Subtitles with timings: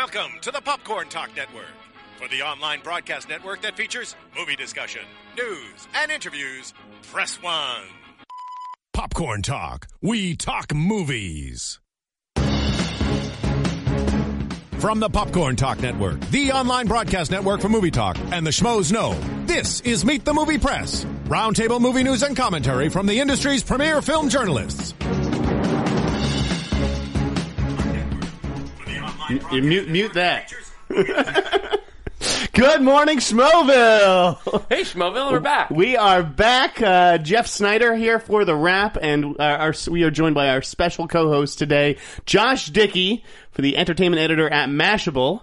[0.00, 1.74] Welcome to the Popcorn Talk Network,
[2.16, 5.02] for the online broadcast network that features movie discussion,
[5.36, 6.72] news, and interviews.
[7.12, 7.82] Press one.
[8.94, 9.88] Popcorn Talk.
[10.00, 11.80] We talk movies.
[14.78, 18.90] From the Popcorn Talk Network, the online broadcast network for movie talk, and the schmoes
[18.90, 19.12] know,
[19.44, 21.04] this is Meet the Movie Press.
[21.26, 24.94] Roundtable movie news and commentary from the industry's premier film journalists.
[29.30, 30.52] You mute, mute that.
[32.52, 34.64] Good morning, Schmoville.
[34.68, 35.70] Hey, Schmoville, we're back.
[35.70, 36.82] We are back.
[36.82, 40.62] Uh, Jeff Sneider here for the wrap, and uh, our, we are joined by our
[40.62, 41.96] special co-host today,
[42.26, 45.42] Josh Dickey, for the entertainment editor at Mashable.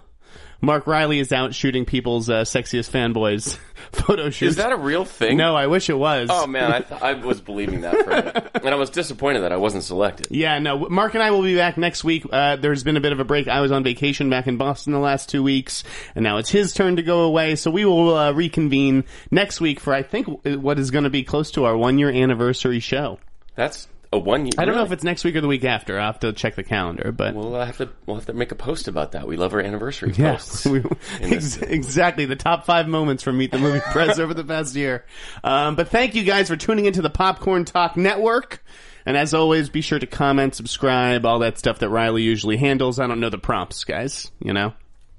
[0.62, 3.58] Mark Riley is out shooting people's uh, sexiest fanboys
[3.92, 4.52] photo shoots.
[4.52, 5.38] Is that a real thing?
[5.38, 6.30] No, I wish it was.
[6.32, 9.42] Oh man, I, th- I was believing that for a minute, and I was disappointed
[9.42, 10.28] that I wasn't selected.
[10.32, 10.90] Yeah, no.
[10.90, 12.26] Mark and I will be back next week.
[12.32, 13.48] Uh, there's been a bit of a break.
[13.48, 15.84] I was on vacation back in Boston the last two weeks,
[16.16, 17.56] and now it's his turn to go away.
[17.56, 21.24] So we will uh, reconvene next week for I think what is going to be
[21.24, 23.20] close to our one year anniversary show.
[23.56, 24.52] That's a one year.
[24.58, 25.96] I don't know if it's next week or the week after.
[25.96, 28.52] I will have to check the calendar, but We'll have to we'll have to make
[28.52, 29.28] a post about that.
[29.28, 30.66] We love our anniversary Yeah, posts.
[30.66, 30.84] we-
[31.22, 32.26] ex- exactly.
[32.26, 35.06] The top five moments from Meet the Movie Press over the past year.
[35.44, 38.64] Um, but thank you guys for tuning into the Popcorn Talk Network.
[39.06, 43.00] And as always, be sure to comment, subscribe, all that stuff that Riley usually handles.
[43.00, 44.32] I don't know the prompts, guys.
[44.40, 44.74] You know,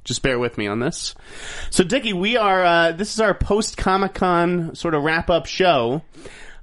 [0.05, 1.15] just bear with me on this.
[1.71, 2.65] So, Dickey, we are.
[2.65, 6.03] Uh, this is our post Comic Con sort of wrap up show.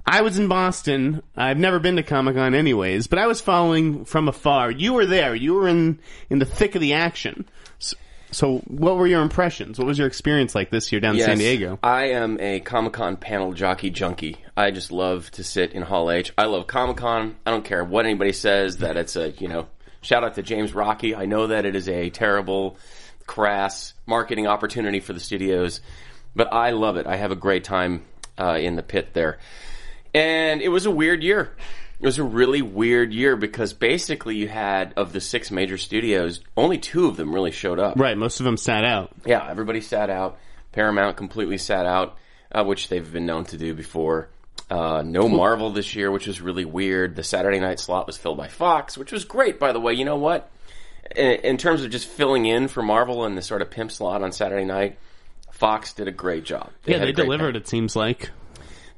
[0.06, 1.22] I was in Boston.
[1.36, 4.70] I've never been to Comic Con anyways, but I was following from afar.
[4.70, 5.34] You were there.
[5.34, 5.98] You were in
[6.30, 7.48] in the thick of the action.
[7.80, 7.96] So,
[8.30, 9.78] so what were your impressions?
[9.78, 11.78] What was your experience like this year down in Yes, San Diego?
[11.82, 14.36] I am a Comic Con panel jockey junkie.
[14.56, 16.32] I just love to sit in Hall H.
[16.38, 17.36] I love Comic Con.
[17.44, 19.66] I don't care what anybody says that it's a you know.
[20.02, 21.16] Shout out to James Rocchi.
[21.16, 22.76] I know that it is a terrible,
[23.26, 25.80] crass marketing opportunity for the studios,
[26.36, 27.08] but I love it.
[27.08, 28.04] I have a great time
[28.38, 29.38] uh, in the pit there,
[30.16, 31.54] and it was a weird year.
[32.00, 36.40] It was a really weird year because basically you had of the six major studios,
[36.56, 37.98] only two of them really showed up.
[37.98, 39.12] Right, most of them sat out.
[39.24, 40.38] Yeah, everybody sat out.
[40.72, 42.16] Paramount completely sat out,
[42.52, 44.28] uh, which they've been known to do before.
[44.70, 47.14] Uh, no Marvel this year, which was really weird.
[47.14, 49.92] The Saturday night slot was filled by Fox, which was great, by the way.
[49.94, 50.50] You know what?
[51.14, 54.22] In, in terms of just filling in for Marvel and the sort of pimp slot
[54.22, 54.98] on Saturday night,
[55.52, 56.70] Fox did a great job.
[56.84, 57.52] yeah, they delivered.
[57.52, 57.62] time.
[57.62, 58.30] It seems like.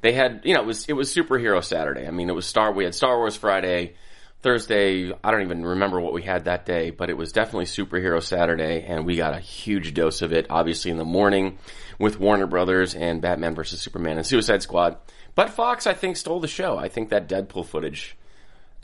[0.01, 2.07] They had, you know, it was it was superhero Saturday.
[2.07, 2.71] I mean, it was Star.
[2.71, 3.95] We had Star Wars Friday,
[4.41, 5.11] Thursday.
[5.23, 8.83] I don't even remember what we had that day, but it was definitely superhero Saturday,
[8.87, 10.47] and we got a huge dose of it.
[10.49, 11.57] Obviously, in the morning
[11.97, 14.97] with Warner Brothers and Batman versus Superman and Suicide Squad.
[15.35, 16.77] But Fox, I think, stole the show.
[16.77, 18.15] I think that Deadpool footage.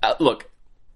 [0.04, 0.50] Uh, look,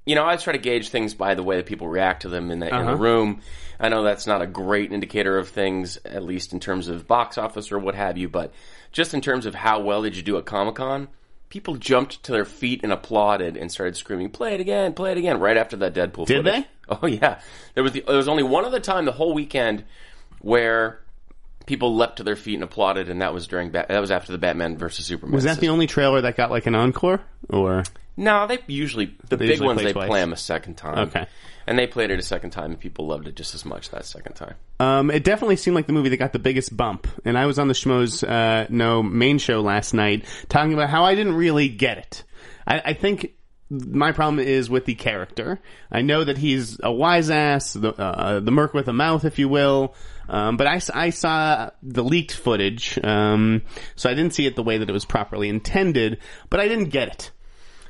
[0.05, 2.51] you know, I try to gauge things by the way that people react to them
[2.51, 2.91] in the, in Uh-huh.
[2.91, 3.41] the room.
[3.79, 7.37] I know that's not a great indicator of things, at least in terms of box
[7.37, 8.51] office or what have you, but
[8.91, 11.07] just in terms of how well did you do at Comic Con,
[11.49, 14.93] people jumped to their feet and applauded and started screaming, "Play it again!
[14.93, 16.25] Play it again!" Right after that Deadpool.
[16.27, 16.63] Did footage.
[16.63, 16.67] they?
[17.01, 17.39] Oh yeah.
[17.75, 19.83] There was the, there was only one other time the whole weekend
[20.41, 21.01] where
[21.69, 24.31] people leapt to their feet and applauded, and that was during Bat- that was after
[24.33, 25.33] the Batman versus Superman.
[25.35, 27.21] Was that the only trailer that got like an encore?
[27.49, 27.83] Or
[28.17, 30.07] No, they usually the big usually ones play they twice.
[30.09, 30.97] play them a second time.
[31.07, 31.27] Okay.
[31.67, 34.03] and they played it a second time, and people loved it just as much that
[34.05, 34.55] second time.
[34.79, 37.07] Um, it definitely seemed like the movie that got the biggest bump.
[37.23, 41.05] And I was on the Schmoes uh, No main show last night talking about how
[41.05, 42.23] I didn't really get it.
[42.65, 43.33] I, I think
[43.69, 45.59] my problem is with the character.
[45.91, 49.37] I know that he's a wise ass, the, uh, the merc with a mouth, if
[49.37, 49.95] you will.
[50.27, 53.63] Um, but I saw the leaked footage, um,
[53.95, 56.19] so I didn't see it the way that it was properly intended,
[56.49, 57.31] but I didn't get it.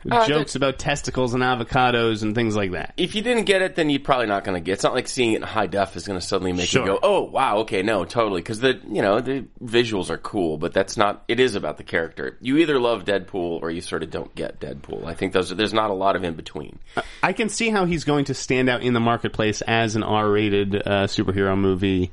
[0.10, 2.94] Uh, Jokes about testicles and avocados and things like that.
[2.98, 4.74] If you didn't get it, then you're probably not going to get.
[4.74, 6.82] It's not like seeing it in high def is going to suddenly make Sure.
[6.84, 10.58] you go, "Oh, wow, okay, no, totally." Because the you know the visuals are cool,
[10.58, 11.24] but that's not.
[11.28, 12.38] It is about the character.
[12.40, 15.06] You either love Deadpool or you sort of don't get Deadpool.
[15.06, 15.52] I think those.
[15.52, 16.80] Are, there's not a lot of in between.
[17.22, 20.76] I can see how he's going to stand out in the marketplace as an R-rated
[20.76, 22.12] uh, superhero movie,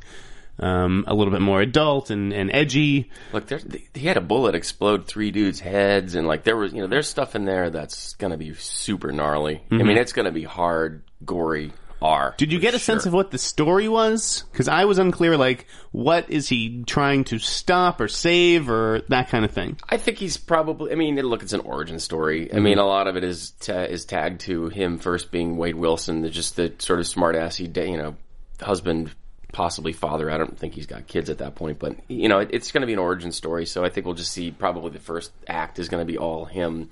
[0.59, 3.11] um, a little bit more adult and, and edgy.
[3.33, 3.61] Look, there,
[3.95, 7.09] he had a bullet explode three dudes' heads, and like there was, you know, there's
[7.09, 9.63] stuff in there that's going to be super gnarly.
[9.71, 11.73] I mean, it's going to be hard, gory
[12.03, 12.35] R.
[12.37, 14.45] Did you get a sense of what the story was?
[14.53, 15.37] Because I was unclear.
[15.37, 19.79] Like, what is he trying to stop or save or that kind of thing?
[19.89, 20.93] I think he's probably.
[20.93, 22.53] I mean, look, it's an origin story.
[22.53, 25.77] I mean, a lot of it is ta- is tagged to him first being Wade
[25.77, 28.17] Wilson, the, just the sort of smart assy, you know,
[28.61, 29.11] husband,
[29.57, 30.31] possibly father.
[30.31, 32.83] I don't think he's got kids at that point, but you know, it, it's going
[32.83, 33.65] to be an origin story.
[33.65, 34.51] So I think we'll just see.
[34.51, 36.91] Probably the first act is going to be all him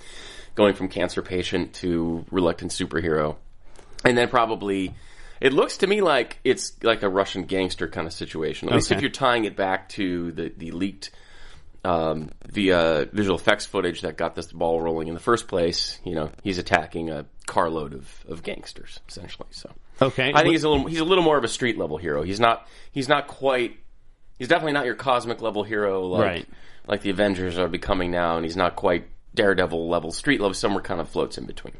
[0.55, 3.37] going from cancer patient to reluctant superhero,
[4.03, 4.95] and then probably
[5.41, 8.69] It looks to me like it's like a Russian gangster kind of situation.
[8.71, 11.11] At least if you're tying it back to the the leaked
[11.85, 15.99] um, via visual effects footage that got this ball rolling in the first place.
[16.05, 19.49] You know, he's attacking a carload of, of gangsters essentially.
[19.51, 19.71] So
[20.03, 20.33] Okay.
[20.35, 22.23] I think he's a little he's a little more of a street level hero.
[22.23, 23.77] He's not he's not quite
[24.39, 26.49] he's definitely not your cosmic level hero like Right.
[26.87, 30.55] like the Avengers are becoming now, and he's not quite Daredevil level street level.
[30.55, 31.75] Somewhere kind of floats in between.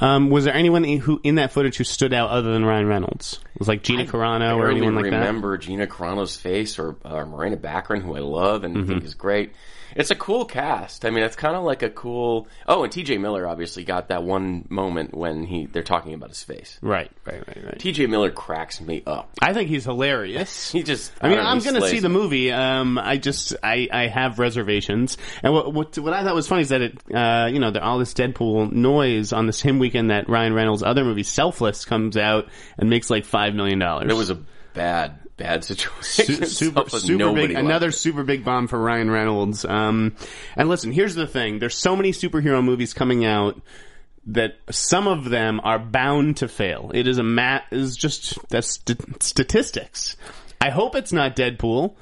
[0.00, 2.86] Um, was there anyone in- who in that footage who stood out other than Ryan
[2.86, 3.40] Reynolds?
[3.54, 5.10] It Was like Gina Carano or anyone like that?
[5.18, 8.86] remember Gina Carano's face or uh, Morena Baccarin, who I love and Mm-hmm.
[8.88, 9.52] think is great.
[9.98, 11.04] It's a cool cast.
[11.04, 12.46] I mean, it's kind of like a cool.
[12.66, 13.18] Oh, and T.J.
[13.18, 16.78] Miller obviously got that one moment when he they're talking about his face.
[16.80, 17.78] Right, right, right, right.
[17.78, 18.06] T.J.
[18.06, 19.30] Miller cracks me up.
[19.42, 20.72] I think he's hilarious.
[20.78, 21.12] He just.
[21.20, 22.52] I mean, know, I'm going to see the movie.
[22.52, 25.16] Um, I just, I, I have reservations.
[25.42, 27.82] And what, what, what I thought was funny is that it, uh, you know, there,
[27.82, 32.16] all this Deadpool noise on the same weekend that Ryan Reynolds' other movie, Selfless, comes
[32.16, 32.48] out
[32.78, 34.08] and makes like five million dollars.
[34.08, 34.38] It was a
[34.74, 36.44] bad, bad situation.
[36.44, 39.64] super, super big, another super big bomb for Ryan Reynolds.
[39.64, 40.14] Um,
[40.56, 43.60] and listen, here's the thing: there's so many superhero movies coming out
[44.26, 46.90] that some of them are bound to fail.
[46.92, 50.16] It is a mat is just that's st- statistics.
[50.60, 51.94] I hope it's not Deadpool.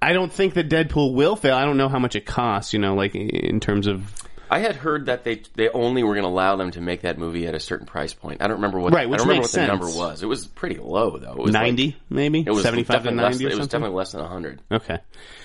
[0.00, 1.54] I don't think that Deadpool will fail.
[1.56, 2.72] I don't know how much it costs.
[2.72, 4.12] You know, like in terms of
[4.52, 7.18] I had heard that they they only were going to allow them to make that
[7.18, 8.42] movie at a certain price point.
[8.42, 8.92] I don't remember what.
[8.92, 9.68] Right, which I don't remember what the sense.
[9.68, 10.22] number was.
[10.22, 11.32] It was pretty low though.
[11.32, 13.68] It was like- ninety, maybe it was seventy-five to definitely less- ninety, or It was
[13.68, 14.60] definitely less than hundred.
[14.70, 14.98] Okay.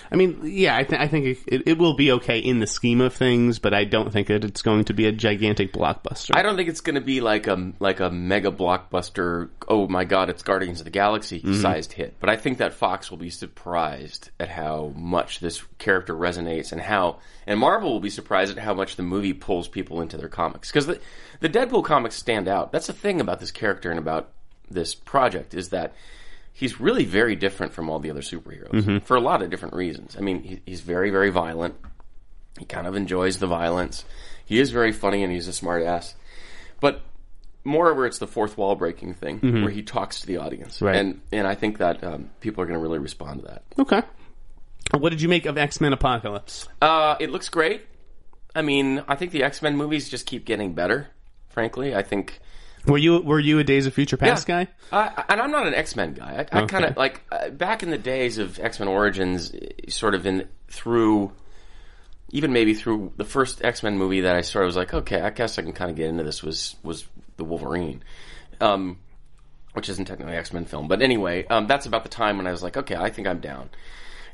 [0.09, 2.65] I mean, yeah, I, th- I think it, it, it will be okay in the
[2.68, 6.30] scheme of things, but I don't think that it's going to be a gigantic blockbuster.
[6.33, 9.50] I don't think it's going to be like a like a mega blockbuster.
[9.68, 11.62] Oh my god, it's Guardians of the Galaxy Mm-hmm.
[11.62, 12.15] sized hit.
[12.21, 16.80] But I think that Fox will be surprised at how much this character resonates and
[16.81, 20.27] how and Marvel will be surprised at how much the movie pulls people into their
[20.29, 20.99] comics because the
[21.39, 22.71] the Deadpool comics stand out.
[22.73, 24.29] That's the thing about this character and about
[24.69, 25.94] this project is that
[26.51, 28.97] he's really very different from all the other superheroes Mm-hmm.
[29.05, 30.15] for a lot of different reasons.
[30.17, 31.75] I mean, he, he's very very violent.
[32.59, 34.03] He kind of enjoys the violence.
[34.45, 36.15] He is very funny and he's a smart ass.
[36.79, 37.01] But
[37.63, 40.85] moreover, it's the fourth wall breaking thing where he talks to the audience, Mm-hmm.
[40.85, 40.95] Right.
[40.95, 43.63] and and I think that um, people are going to really respond to that.
[43.77, 44.01] Okay.
[44.97, 46.67] What did you make of X Men Apocalypse?
[46.81, 47.85] Uh, it looks great.
[48.57, 51.09] I mean, I think the X Men movies just keep getting better.
[51.50, 52.39] Frankly, I think.
[52.88, 54.68] Were you were you a Days of Future Past guy?
[54.92, 56.48] I, and I'm not an X Men guy.
[56.51, 59.89] I, I kind of like uh, back in the days of X Men Origins, eh,
[59.89, 61.31] sort of in through,
[62.31, 65.21] even maybe through the first X Men movie that I sort of was like, okay,
[65.21, 66.42] I guess I can kind of get into this.
[66.42, 67.06] Was was
[67.36, 68.04] the Wolverine,
[68.59, 68.98] um,
[69.74, 72.48] which isn't technically an X Men film, but anyway, um, that's about the time when
[72.48, 73.69] I was like, okay, I think I'm down.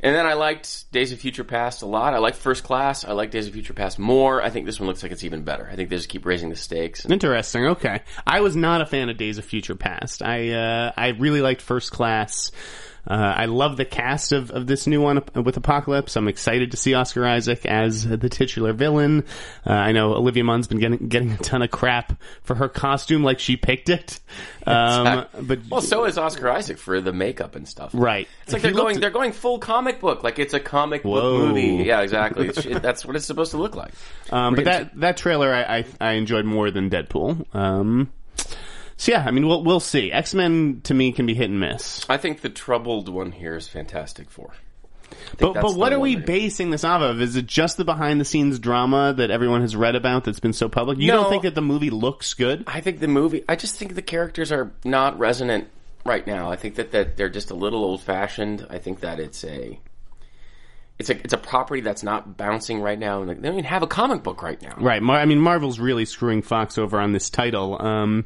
[0.04, 2.14] And then I liked Days of Future Past a lot.
[2.14, 3.06] I like First Class.
[3.06, 4.44] I like Days of Future Past more.
[4.44, 5.70] I think this one looks like it's even better.
[5.72, 7.06] I think they just keep raising the stakes.
[7.06, 7.68] And Interesting.
[7.68, 8.02] Okay.
[8.28, 10.22] I was not a fan of Days of Future Past.
[10.22, 12.52] I uh, I really liked First Class.
[13.06, 16.16] Uh, I love the cast of, of this new one with Apocalypse.
[16.16, 19.26] I'm excited to see Oscar Isaac as the titular villain.
[19.68, 23.24] Uh, I know Olivia Munn's been getting getting a ton of crap for her costume,
[23.24, 24.20] like she picked it.
[24.66, 27.92] Um, but Well, so is Oscar Isaac for the makeup and stuff.
[27.94, 31.04] right, It's like He they're going they're going full comic book, like it's a comic
[31.04, 31.40] Whoa.
[31.40, 31.84] book movie.
[31.84, 32.48] Yeah, exactly.
[32.48, 33.92] It's, it, that's what it's supposed to look like.
[34.32, 37.54] Um, but We're gonna that that trailer I, I I enjoyed more than Deadpool.
[37.54, 38.10] Um,
[38.98, 40.12] so yeah, I mean we'll we'll see.
[40.12, 42.06] X Men to me can be hit and miss.
[42.10, 44.51] I think the troubled one here is Fantastic Four.
[45.38, 47.22] But but what are we basing this off of?
[47.22, 50.53] Is it just the behind the scenes drama that everyone has read about that's been
[50.53, 50.98] so public?
[50.98, 51.22] You No.
[51.22, 52.63] don't think that the movie looks good?
[52.68, 53.44] I think the movie.
[53.48, 55.68] I just think the characters are not resonant
[56.06, 56.50] right now.
[56.51, 58.65] I think that, that they're just a little old fashioned.
[58.70, 59.79] I think that it's a.
[61.00, 63.82] It's a it's a property that's not bouncing right now, and they don't even have
[63.82, 64.76] a comic book right now.
[64.78, 65.02] Right.
[65.02, 67.82] Mar- I mean, Marvel's really screwing Fox over on this title.
[67.82, 68.26] Um,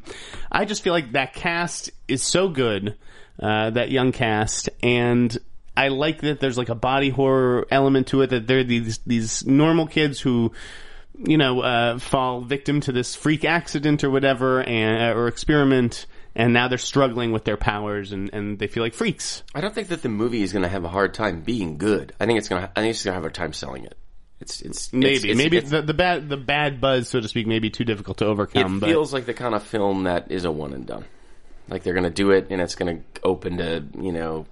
[0.52, 2.96] I just feel like that cast is so good,
[3.40, 5.36] uh, that young cast, and
[5.76, 8.30] I like that there's like a body horror element to it.
[8.30, 10.52] That they're these these normal kids who.
[11.20, 16.06] You know, uh, fall victim to this freak accident or whatever, and or experiment,
[16.38, 19.42] and now they're struggling with their powers, and, and they feel like freaks.
[19.54, 22.14] I don't think that the movie is going to have a hard time being good.
[22.18, 22.70] I think it's going to.
[22.74, 23.98] I think it's going to have a hard time selling it.
[24.40, 27.28] It's it's Maybe, it's, it's, maybe it's- the, the bad the bad buzz, so to
[27.28, 28.78] speak, may be too difficult to it overcome.
[28.78, 31.04] but feels like the kind of film that is a one and done.
[31.68, 34.46] Like they're going to do it, and it's going to open to you know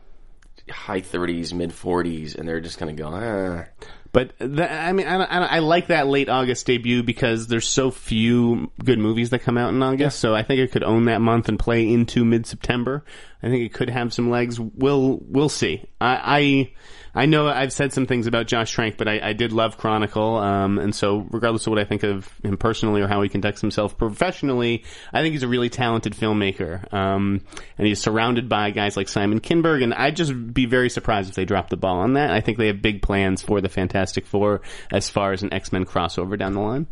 [0.68, 3.10] high thirties, mid forties, and they're just going to go.
[3.12, 3.64] Ah.
[4.16, 7.90] But that, I mean, I, I, I like that late August debut because there's so
[7.90, 10.20] few good movies that come out in August.
[10.20, 13.04] So I think it could own that month and play into mid September.
[13.42, 14.58] I think it could have some legs.
[14.58, 15.84] We'll we'll see.
[16.00, 16.72] I
[17.14, 19.76] I, I know I've said some things about Josh Trank, but I, I did love
[19.76, 23.28] Chronicle, um, and so regardless of what I think of him personally or how he
[23.28, 27.42] conducts himself professionally, I think he's a really talented filmmaker, um,
[27.76, 31.34] and he's surrounded by guys like Simon Kinberg, and I'd just be very surprised if
[31.34, 32.30] they drop the ball on that.
[32.30, 34.60] I think they have big plans for the Fantastic Four
[34.92, 36.86] as far as an X Men crossover down the line.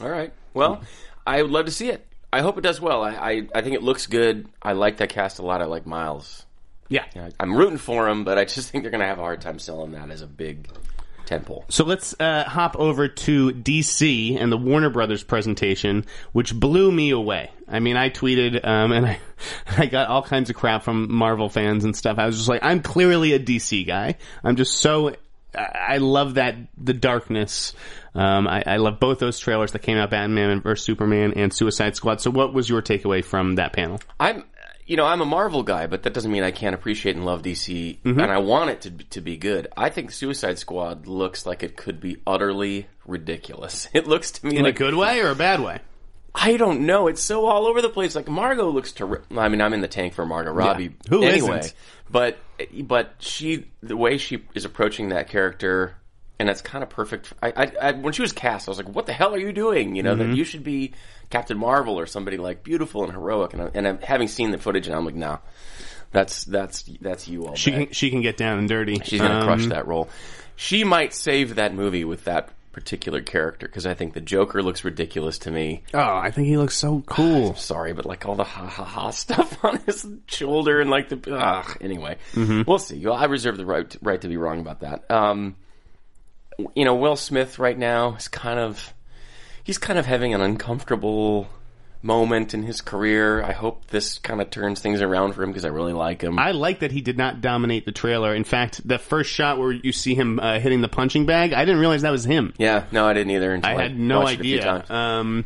[0.00, 0.32] All right.
[0.54, 0.80] Well,
[1.26, 2.06] I would love to see it.
[2.32, 3.02] I hope it does well.
[3.02, 4.48] I, I, I think it looks good.
[4.62, 5.60] I like that cast a lot.
[5.60, 6.46] I like Miles.
[6.88, 7.04] Yeah.
[7.16, 9.40] I- I'm rooting for him, but I just think they're going to have a hard
[9.40, 10.68] time selling that as a big
[11.26, 11.64] tentpole.
[11.68, 17.10] So let's uh, hop over to DC and the Warner Brothers presentation, which blew me
[17.10, 17.50] away.
[17.68, 19.20] I mean, I tweeted um, and I,
[19.76, 22.18] I got all kinds of crap from Marvel fans and stuff.
[22.18, 24.16] I was just like, I'm clearly a DC guy.
[24.42, 25.14] I'm just so.
[25.54, 27.74] I love that the darkness.
[28.14, 31.96] Um, I, I love both those trailers that came out: Batman vs Superman and Suicide
[31.96, 32.20] Squad.
[32.20, 34.00] So, what was your takeaway from that panel?
[34.18, 34.44] I'm,
[34.86, 37.42] you know, I'm a Marvel guy, but that doesn't mean I can't appreciate and love
[37.42, 39.68] DC, and I want it to be, to be good.
[39.76, 43.88] I think Suicide Squad looks like it could be utterly ridiculous.
[43.94, 45.80] It looks to me In like a good way or a bad way?
[46.34, 47.08] I don't know.
[47.08, 48.14] It's so all over the place.
[48.14, 49.26] Like Margot looks terrific.
[49.36, 50.94] I mean, I'm in the tank for Margot Robbie.
[51.08, 51.58] Who anyway?
[51.58, 51.74] isn't?
[52.10, 52.38] But
[52.82, 55.94] but she the way she is approaching that character,
[56.38, 57.32] and that's kind of perfect.
[57.42, 59.52] I, I, I when she was cast, I was like, "What the hell are you
[59.52, 59.94] doing?
[59.94, 60.30] You know Mm-hmm.
[60.30, 60.92] that you should be
[61.30, 64.58] Captain Marvel or somebody like beautiful and heroic." And I, and I'm having seen the
[64.58, 65.38] footage, and I'm like, "No,
[66.10, 67.84] that's that's that's you all." She day.
[67.86, 68.98] can she can get down and dirty.
[69.04, 70.08] She's going to Um, crush that role.
[70.56, 74.84] She might save that movie with that particular character because I think the Joker looks
[74.84, 75.82] ridiculous to me.
[75.92, 77.54] Oh, I think he looks so cool.
[77.56, 81.34] Sorry, but like all the ha ha ha stuff on his shoulder and like the
[81.34, 81.78] ugh.
[81.80, 82.16] Anyway,
[82.66, 83.04] we'll see.
[83.06, 85.10] I reserve the right right to be wrong about that.
[85.10, 85.56] Um,
[86.74, 88.94] you know, Will Smith right now is kind of
[89.64, 91.48] he's kind of having an uncomfortable
[92.02, 93.42] moment in his career.
[93.42, 96.38] I hope this kind of turns things around for him because I really like him.
[96.38, 98.34] I like that he did not dominate the trailer.
[98.34, 101.64] In fact, the first shot where you see him uh, hitting the punching bag, I
[101.64, 102.54] didn't realize that was him.
[102.58, 103.52] yeah, no, I didn't either.
[103.52, 104.84] Until I I, had no watched it a few idea.
[104.88, 105.44] Um,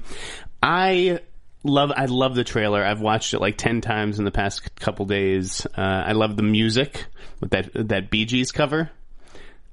[0.63, 1.21] I
[1.65, 2.85] love I love the trailer.
[2.85, 5.67] I've watched it like ten times in the past couple days.
[5.67, 7.07] Uh, I love the music
[7.41, 8.91] with that that Bee Gees cover.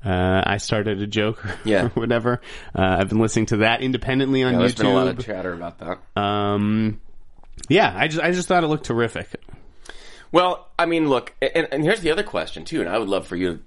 [0.03, 1.89] Uh, I started a joke, or Yeah.
[1.89, 2.41] whatever.
[2.75, 4.77] Uh, I've been listening to that independently on Yeah, there's YouTube.
[4.79, 6.21] been a lot of chatter about that.
[6.21, 6.99] um,
[7.69, 9.29] yeah, I just I just thought it looked terrific.
[10.31, 13.27] Well, I mean, look, and, and here's the other question too, and I would love
[13.27, 13.59] for you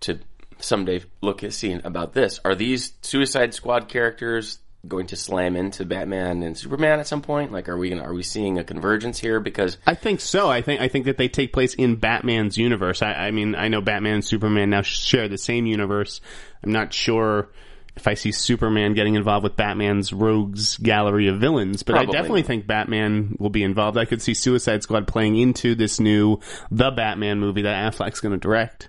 [0.00, 0.18] to
[0.58, 2.40] someday look at seeing about this.
[2.44, 7.52] Are these Suicide Squad characters going to slam into Batman and Superman at some point?
[7.52, 9.40] Like, are we gonna, are we seeing a convergence here?
[9.40, 10.48] Because I think so.
[10.48, 13.02] I think I think that they take place in Batman's universe.
[13.02, 16.20] I, I mean, I know Batman and Superman now share the same universe.
[16.62, 17.48] I'm not sure
[17.96, 22.08] if I see Superman getting involved with Batman's rogues gallery of villains, but Probably.
[22.08, 23.98] I definitely think Batman will be involved.
[23.98, 26.38] I could see Suicide Squad playing into this new
[26.70, 28.88] The Batman movie that Affleck's going to direct.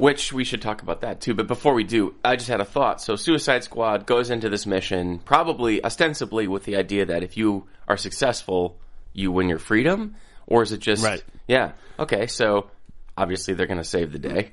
[0.00, 1.34] Which we should talk about that too.
[1.34, 3.00] But before we do, I just had a thought.
[3.00, 7.66] So Suicide Squad goes into this mission probably ostensibly with the idea that if you
[7.86, 8.78] are successful,
[9.12, 10.16] you win your freedom,
[10.46, 11.22] or is it just Right.
[11.46, 11.72] Yeah.
[11.98, 12.26] Okay.
[12.26, 12.70] So
[13.16, 14.52] obviously they're going to save the day.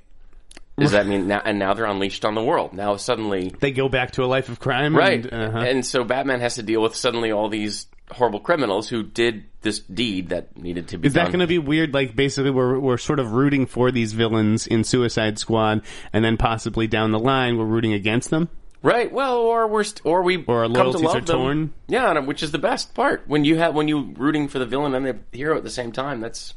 [0.78, 1.42] Does that mean now?
[1.44, 2.74] And now they're unleashed on the world.
[2.74, 5.26] Now suddenly, They go back to a life of crime, right?
[5.26, 5.58] And, uh-huh.
[5.66, 9.80] And so Batman has to deal with suddenly all these horrible criminals who did this
[9.80, 11.08] deed that needed to be done.
[11.08, 11.94] Is that going to be weird?
[11.94, 15.82] Like, basically, we're we're sort of rooting for these villains in Suicide Squad,
[16.14, 18.48] and then possibly down the line, we're rooting against them.
[18.84, 19.12] Right.
[19.12, 21.26] Well, or we're st- or we Or our loyalties are them.
[21.26, 21.74] torn.
[21.88, 24.94] Yeah, which is the best part when you have when you rooting for the villain
[24.94, 26.22] and the hero at the same time.
[26.22, 26.54] That's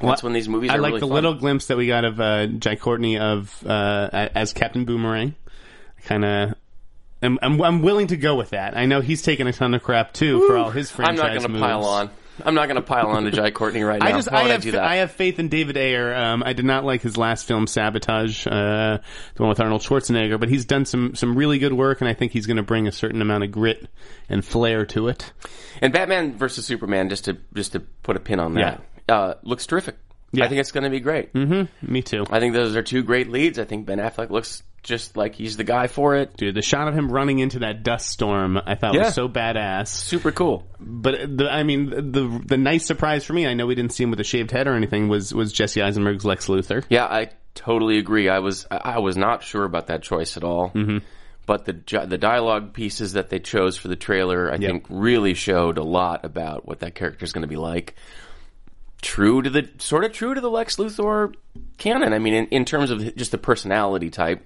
[0.00, 0.70] that's when these movies.
[0.70, 1.14] I are like really the fun.
[1.14, 5.34] little glimpse that we got of uh, Jai Courtney of uh, as Captain Boomerang.
[6.04, 6.54] Kind of.
[7.22, 8.76] I'm, I'm, I'm willing to go with that.
[8.76, 11.18] I know he's taken a ton of crap too for all his franchise.
[11.18, 12.10] I'm not going to pile on.
[12.44, 14.06] I'm not going to pile on to Jai Courtney right now.
[14.06, 14.84] I just Why I have that?
[14.84, 16.14] I have faith in David Ayer.
[16.14, 18.98] Um, I did not like his last film Sabotage, uh,
[19.34, 22.12] the one with Arnold Schwarzenegger, but he's done some some really good work, and I
[22.14, 23.88] think he's going to bring a certain amount of grit
[24.28, 25.32] and flair to it.
[25.80, 27.08] and Batman versus Superman.
[27.08, 29.96] Just to just to put a pin on that, uh, looks terrific.
[30.38, 31.32] I think it's going to be great.
[31.32, 31.92] Mm-hmm.
[31.92, 33.58] Me too, I think those are two great leads.
[33.58, 36.36] I think Ben Affleck looks just like he's the guy for it.
[36.36, 36.54] dude.
[36.54, 39.04] The shot of him running into that dust storm, I thought Yeah.
[39.04, 39.88] was so badass.
[39.88, 40.66] Super cool.
[40.78, 44.04] But the, I mean, the the nice surprise for me, I know we didn't see
[44.04, 46.84] him with a shaved head or anything, was was Jesse Eisenberg's Lex Luthor.
[46.90, 48.28] Yeah, I totally agree.
[48.28, 50.70] I was I was not sure about that choice at all.
[50.70, 50.98] Mm-hmm.
[51.46, 55.78] But the the dialogue pieces that they chose for the trailer, I think, really showed
[55.78, 57.94] a lot about what that character is going to be like.
[59.02, 61.34] True to the sort of true to the Lex Luthor
[61.78, 62.12] canon.
[62.12, 64.44] I mean, in, in terms of just the personality type,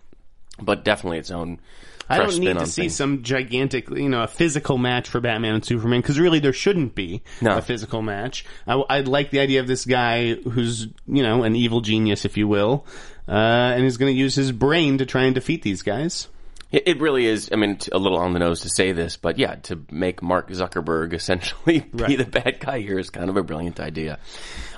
[0.61, 1.61] but definitely its own
[2.09, 2.97] I don't need to see things.
[2.97, 6.97] some gigantic, you know, a physical match for Batman and Superman because really there shouldn't
[6.97, 7.57] be No.
[7.59, 8.45] a physical match.
[8.66, 12.37] I, would like the idea of this guy who's, you know, an evil genius, if
[12.37, 12.85] you will,
[13.28, 16.26] uh, and is going to use his brain to try and defeat these guys.
[16.73, 17.49] It, really is.
[17.53, 20.50] I mean, a little on the nose to say this, but yeah, to make Mark
[20.50, 22.17] Zuckerberg essentially be Right.
[22.19, 24.21] the bad guy here is kind of a brilliant idea.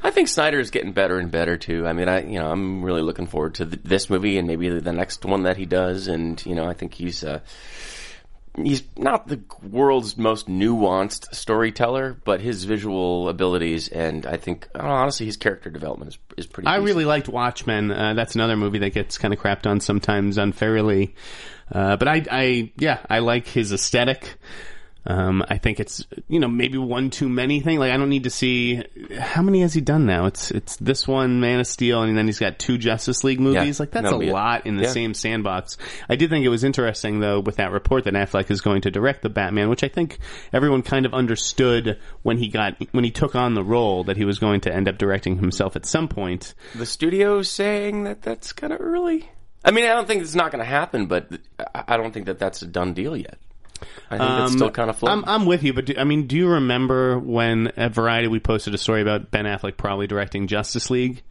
[0.03, 1.87] I think Snyder is getting better and better too.
[1.87, 4.69] I mean, I you know I'm really looking forward to th- this movie and maybe
[4.71, 7.23] the next one that he does, and you know I think he's.
[7.25, 7.41] Uh,
[8.55, 15.25] He's not the world's most nuanced storyteller, but his visual abilities and I think honestly
[15.25, 16.67] his character development is, is pretty.
[16.67, 16.87] I decent.
[16.87, 17.91] really liked Watchmen.
[17.91, 21.15] Uh, that's another movie that gets kind of crapped on sometimes unfairly.
[21.71, 24.37] Uh, but I, I, yeah, I like his aesthetic.
[25.05, 27.79] Um, I think it's, you know, maybe one too many thing.
[27.81, 28.83] Like, I don't need to see,
[29.19, 30.27] how many has he done now?
[30.27, 33.79] It's, it's this one, Man of Steel, and then he's got two Justice League movies.
[33.79, 34.33] Yeah, like, that's a it.
[34.33, 34.91] lot in the Yeah.
[34.91, 35.77] same sandbox.
[36.09, 38.93] I did think it was interesting, though, with that report that Affleck is going to
[38.93, 40.19] direct the Batman, which I think
[40.53, 44.25] everyone kind of understood when he got, when he took on the role that he
[44.25, 46.55] was going to end up directing himself at some point.
[46.77, 49.29] the studio's saying that that's kind of early.
[49.65, 51.29] I mean, I don't think it's not going to happen, but
[51.75, 53.39] I don't think that that's a done deal yet.
[54.11, 55.19] I think it's still kind of floating.
[55.19, 58.29] Um, I'm, I'm with you, but do, I mean, do you remember when at Variety
[58.29, 61.23] we posted a story about Ben Affleck probably directing Justice League?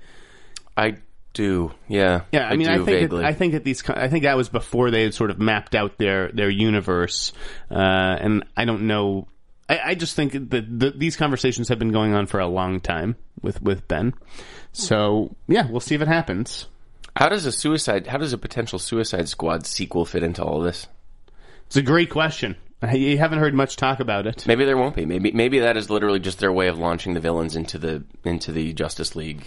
[0.77, 0.98] I
[1.34, 2.22] do, yeah.
[2.31, 3.22] Yeah, I, mean, do I think vaguely.
[3.22, 5.39] that, I think that these, co- I think that was before they had sort of
[5.39, 7.31] mapped out their their universe,
[7.70, 9.27] uh, and I don't know.
[9.70, 12.79] I, I just think that the, these conversations have been going on for a long
[12.81, 14.13] time with with Ben.
[14.74, 16.67] So yeah, we'll see if it happens.
[17.15, 18.08] how does a suicide?
[18.08, 20.88] How does a potential Suicide Squad sequel fit into all this?
[21.71, 22.57] It's a great question.
[22.91, 24.45] You haven't heard much talk about it.
[24.45, 25.05] Maybe there won't be.
[25.05, 28.51] Maybe maybe that is literally just their way of launching the villains into the into
[28.51, 29.45] the Justice League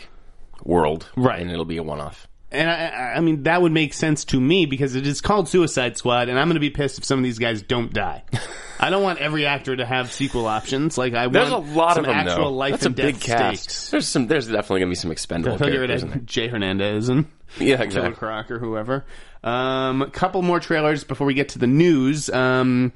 [0.62, 1.42] world, Right.
[1.42, 2.26] And it'll be a one off.
[2.54, 5.96] And I- I, mean, that would make sense to me because it is called Suicide
[5.96, 8.22] Squad, and I'm going to be pissed if some of these guys don't die.
[8.80, 10.98] I don't want every actor to have sequel options.
[10.98, 12.16] Like I There's a lot some of them.
[12.28, 12.50] actual though.
[12.56, 13.62] life That's and a big death cast.
[13.62, 13.90] stakes.
[13.90, 14.26] There's some.
[14.26, 16.18] There's definitely gonna be some expendable characters in there.
[16.24, 17.26] Jay Hernandez and
[17.58, 18.14] Yeah, Killer exactly.
[18.14, 19.04] Croc or whoever.
[19.44, 22.28] Um, a couple more trailers before we get to the news.
[22.30, 22.92] Um,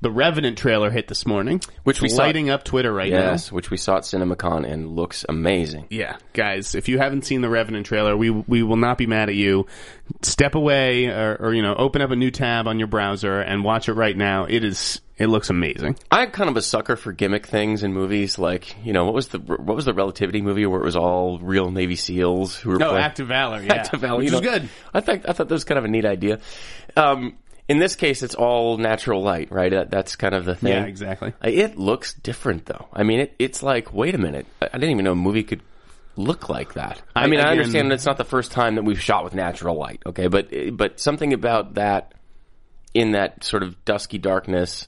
[0.00, 3.32] the Revenant trailer hit this morning, Which we It's saw- lighting up Twitter right now.
[3.32, 5.86] Yes, which we saw at CinemaCon and looks amazing.
[5.90, 9.28] Yeah, guys, if you haven't seen the Revenant trailer, we we will not be mad
[9.28, 9.66] at you.
[10.22, 13.64] Step away or, or you know, open up a new tab on your browser and
[13.64, 14.44] watch it right now.
[14.44, 15.96] It is it looks amazing.
[16.10, 18.38] I'm kind of a sucker for gimmick things in movies.
[18.38, 21.38] Like, you know, what was the what was the Relativity movie where it was all
[21.38, 24.26] real Navy SEAls who were No, playing- Act of Valor, yeah, Act of Valor, which
[24.26, 24.68] is know, good.
[24.94, 26.40] I think I thought that was kind of a neat idea.
[26.96, 27.36] Um,
[27.72, 29.70] in this case, it's all natural light, right?
[29.72, 30.72] That, that's kind of the thing.
[30.72, 31.32] Yeah, exactly.
[31.42, 32.86] It looks different, though.
[32.92, 35.42] I mean, it, it's like, wait a minute, I I didn't even know a movie
[35.42, 35.62] could
[36.16, 37.00] look like that.
[37.16, 39.34] I, I- mean, I again- understand it's not the first time that we've shot with
[39.34, 42.12] natural light, okay, but but something about that
[42.94, 44.86] in that sort of dusky darkness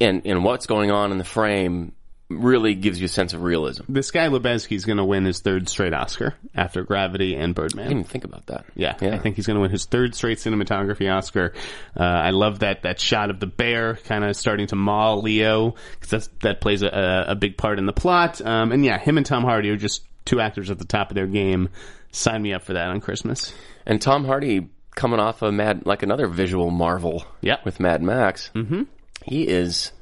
[0.00, 1.92] and and what's going on in the frame
[2.28, 3.84] really gives you a sense of realism.
[3.88, 7.86] This guy Lubezki is going to win his third straight Oscar after Gravity and Birdman.
[7.86, 8.66] I didn't even think about that.
[8.74, 11.54] Yeah, I think he's going to win his third straight cinematography Oscar.
[11.98, 15.74] Uh, I love that that shot of the bear kind of starting to maul Leo
[16.00, 18.40] because that plays a, a big part in the plot.
[18.44, 21.14] Um, and yeah, him and Tom Hardy are just two actors at the top of
[21.14, 21.70] their game.
[22.12, 23.54] Sign me up for that on Christmas.
[23.86, 27.64] And Tom Hardy coming off a Mad, like another visual marvel Yep.
[27.64, 28.50] with Mad Max.
[28.54, 28.82] Mm-hmm.
[29.24, 29.92] He is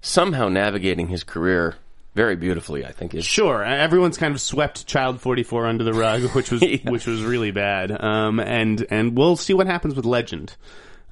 [0.00, 1.76] somehow navigating his career
[2.14, 3.14] very beautifully, I think.
[3.14, 6.90] Is Sure, everyone's kind of swept Child Forty Four under the rug, which was Yeah.
[6.90, 7.90] which was really bad.
[8.02, 10.56] Um, and and we'll see what happens with Legend,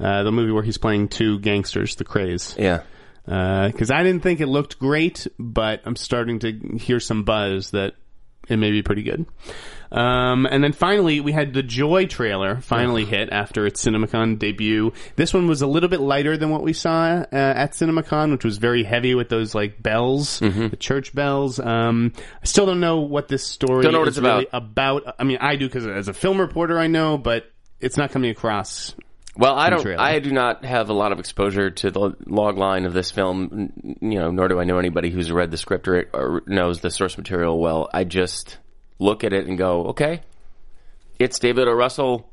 [0.01, 2.57] uh, the movie where he's playing two gangsters, the Krays.
[2.59, 2.83] Yeah.
[3.25, 7.95] because I didn't think it looked great, but I'm starting to hear some buzz that
[8.49, 9.27] it may be pretty good.
[9.91, 14.93] Um, and then finally, we had the Joy trailer finally hit after its CinemaCon debut.
[15.17, 18.45] This one was a little bit lighter than what we saw uh, at CinemaCon, which
[18.45, 21.59] was very heavy with those like bells, the church bells.
[21.59, 23.83] Um, I still don't know what this story Mm-hmm.
[23.83, 25.15] Don't know what is it's really about.
[25.19, 28.31] I mean, I do because as a film reporter, I know, but it's not coming
[28.31, 28.95] across.
[29.39, 29.81] Well, I don't.
[29.83, 30.03] trailer.
[30.03, 33.71] I do not have a lot of exposure to the log line of this film.
[33.85, 36.81] n- You know, nor do I know anybody who's read the script or, or knows
[36.81, 37.89] the source material well.
[37.95, 38.59] I just
[38.99, 40.23] look at it and go, okay,
[41.21, 41.73] it's David O.
[41.73, 42.29] Russell.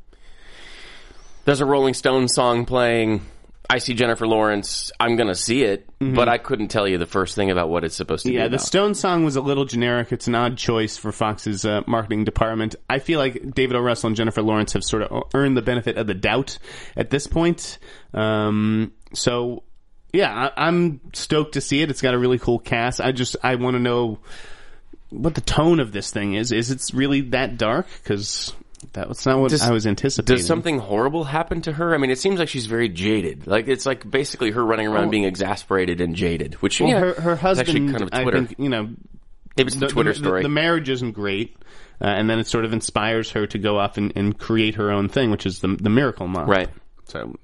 [1.45, 3.21] There's a Rolling Stones song playing.
[3.69, 4.91] I see Jennifer Lawrence.
[4.99, 7.95] I'm gonna see it, but I couldn't tell you the first thing about what it's
[7.95, 8.35] supposed to be.
[8.35, 8.43] Mm-hmm.
[8.43, 8.59] Yeah, the.
[8.59, 10.11] Stone song was a little generic.
[10.11, 12.75] It's an odd choice for Fox's uh, marketing department.
[12.89, 13.79] I feel like David O.
[13.79, 16.57] Russell and Jennifer Lawrence have sort of earned the benefit of the doubt
[16.95, 17.77] at this point.
[18.13, 19.63] Um, so,
[20.13, 21.89] yeah, I, I'm stoked to see it.
[21.89, 23.01] It's got a really cool cast.
[23.01, 24.19] I just I want to know
[25.09, 26.51] what the tone of this thing is.
[26.51, 27.87] Is it really that dark?
[28.03, 28.53] Because
[28.93, 30.37] That was not what Does- I was anticipating.
[30.37, 31.93] Does something horrible happen to her?
[31.93, 33.47] I mean, it seems like she's very jaded.
[33.47, 37.13] Like it's like basically her running around being exasperated and jaded, which Well, yeah, her,
[37.13, 38.89] her husband, actually kind of I think, you know,
[39.57, 40.43] Maybe it's the, the, Twitter the- story.
[40.43, 41.55] The, marriage isn't great,
[42.01, 44.91] uh, and then it sort of inspires her to go off and, and create her
[44.91, 46.47] own thing, which is the the Miracle Mop.
[46.47, 46.69] right.
[47.05, 47.35] So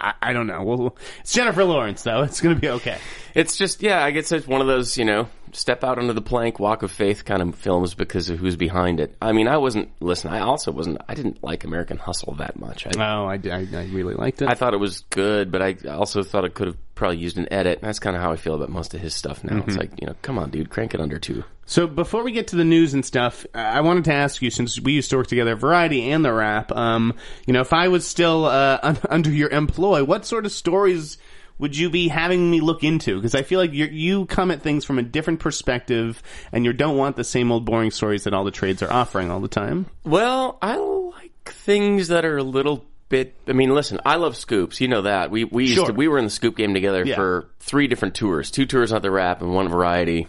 [0.00, 0.62] I, I don't know.
[0.62, 2.22] Well, it's Jennifer Lawrence, though.
[2.22, 2.98] It's going to be okay.
[3.34, 6.22] It's just yeah, I guess it's one of those you know step out under the
[6.22, 9.14] plank, walk of faith kind of films because of who's behind it.
[9.20, 10.30] I mean, I wasn't listen.
[10.30, 10.98] I also wasn't.
[11.08, 12.86] I didn't like American Hustle that much.
[12.86, 14.48] I, Oh, I, I, I really liked it.
[14.48, 17.52] I thought it was good, but I also thought it could have probably used an
[17.52, 17.80] edit.
[17.80, 19.56] That's kind of how I feel about most of his stuff now.
[19.56, 19.68] Mm-hmm.
[19.68, 21.44] It's like you know, come on, dude, crank it under two.
[21.66, 24.80] So before we get to the news and stuff, I wanted to ask you, since
[24.80, 27.14] we used to work together, Variety and the Wrap, um,
[27.46, 31.18] you know, if I was still uh, un- under your employ, what sort of stories
[31.58, 33.16] would you be having me look into?
[33.16, 36.72] Because I feel like you you come at things from a different perspective, and you
[36.72, 39.48] don't want the same old boring stories that all the trades are offering all the
[39.48, 39.86] time.
[40.04, 43.34] Well, I like things that are a little bit.
[43.48, 44.80] I mean, listen, I love scoops.
[44.80, 45.86] You know that we we used Sure.
[45.86, 47.14] to, we were in the scoop game together Yeah.
[47.16, 50.26] for three different tours, two tours on the Wrap and one variety,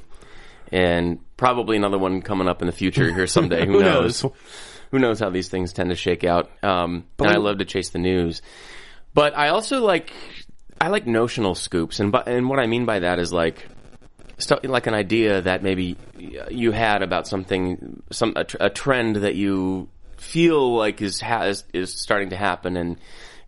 [0.72, 3.66] and probably another one coming up in the future here someday.
[3.66, 4.24] Who, Who knows?
[4.24, 4.34] knows?
[4.92, 6.50] Who knows how these things tend to shake out?
[6.64, 8.42] Um, and I love to chase the news,
[9.14, 10.12] but I also like
[10.82, 13.68] I like notional scoops, and and what I mean by that is like
[14.38, 15.98] stuff like an idea that maybe
[16.50, 21.64] you had about something, some a, tr- a trend that you feel like is has
[21.74, 22.98] is starting to happen, and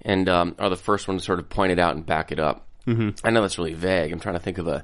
[0.01, 2.39] and um, are the first one to sort of point it out and back it
[2.39, 2.67] up.
[2.87, 3.25] Mm-hmm.
[3.25, 4.11] I know that's really vague.
[4.11, 4.83] I'm trying to think of a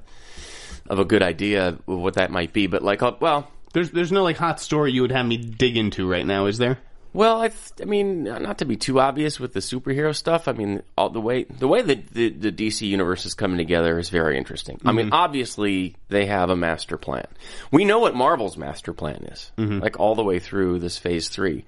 [0.90, 4.12] of a good idea of what that might be, but like, uh, well, There's there's
[4.12, 6.80] no like hot story you would have me dig into right now, is there?
[7.18, 10.48] Well, I, th- I mean, not to be too obvious with the superhero stuff.
[10.48, 13.98] I mean, all the way the way that the, the DC universe is coming together
[13.98, 14.80] is very interesting.
[14.86, 15.16] I mean, mm-hmm.
[15.16, 17.26] obviously they have a master plan.
[17.72, 19.80] We know what Marvel's master plan is, mm-hmm.
[19.80, 21.66] like all the way through this Phase Three.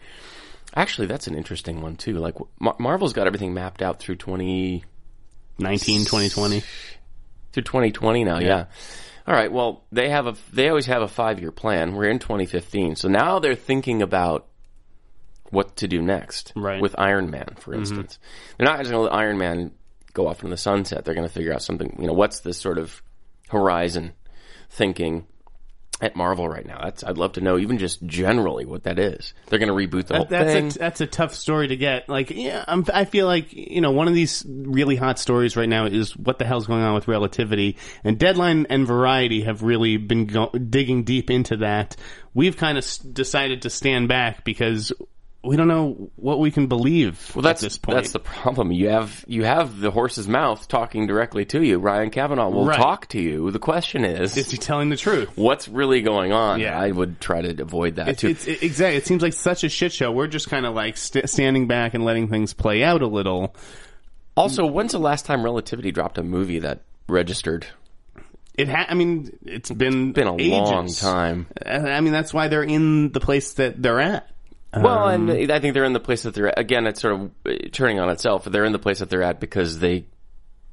[0.75, 2.19] Actually, that's an interesting one too.
[2.19, 4.83] Like Mar- Marvel's got everything mapped out through twenty
[5.57, 6.61] 19, 2020.
[7.53, 8.37] through 2020 now.
[8.37, 8.65] Yeah.
[9.25, 9.51] All right.
[9.51, 11.95] Well, they have a they always have a five year plan.
[11.95, 14.45] We're in 2015, so now they're thinking about
[15.51, 16.53] what to do next.
[16.55, 16.81] Right.
[16.81, 17.81] With Iron Man, for mm-hmm.
[17.81, 18.19] instance,
[18.57, 19.71] they're not just going to let Iron Man
[20.13, 21.05] go off into the sunset.
[21.05, 21.97] They're going to figure out something.
[21.99, 23.01] You know, what's the sort of
[23.49, 24.13] horizon
[24.69, 25.25] thinking
[26.01, 26.79] at Marvel right now?
[26.83, 29.33] That's I'd love to know, even just generally, what that is.
[29.47, 30.67] They're going to reboot the whole that's thing.
[30.67, 32.09] a that's a tough story to get.
[32.09, 35.69] Like, yeah, I'm, I feel like you know one of these really hot stories right
[35.69, 39.97] now is what the hell's going on with relativity, and Deadline and Variety have really
[39.97, 41.95] been go- digging deep into that.
[42.33, 44.93] We've kind of s- decided to stand back because
[45.43, 47.95] we don't know what we can believe Well, that's at this point.
[47.97, 48.71] that's the problem.
[48.73, 51.79] You have you have the horse's mouth talking directly to you.
[51.79, 52.75] Ryan Kavanaugh will Right.
[52.77, 53.49] talk to you.
[53.51, 55.29] The question is, is he telling the truth?
[55.35, 56.59] what's really going on?
[56.59, 56.77] Yeah.
[56.77, 58.27] I would try to avoid that It's, too.
[58.27, 58.97] it's it, exactly.
[58.97, 60.11] It seems like such a shit show.
[60.11, 63.55] We're just kind of like st- standing back and letting things play out a little.
[64.35, 67.65] also, when's the last time Relativity dropped a movie that registered?
[68.55, 70.49] It ha- I mean, it's been Been a ages.
[70.51, 71.47] long time.
[71.65, 74.27] I mean, that's why they're in the place that they're at.
[74.75, 76.59] Well, Um, and I think they're in the place that they're at.
[76.59, 78.45] Again, it's sort of uh, turning on itself.
[78.45, 80.05] They're in the place that they're at because they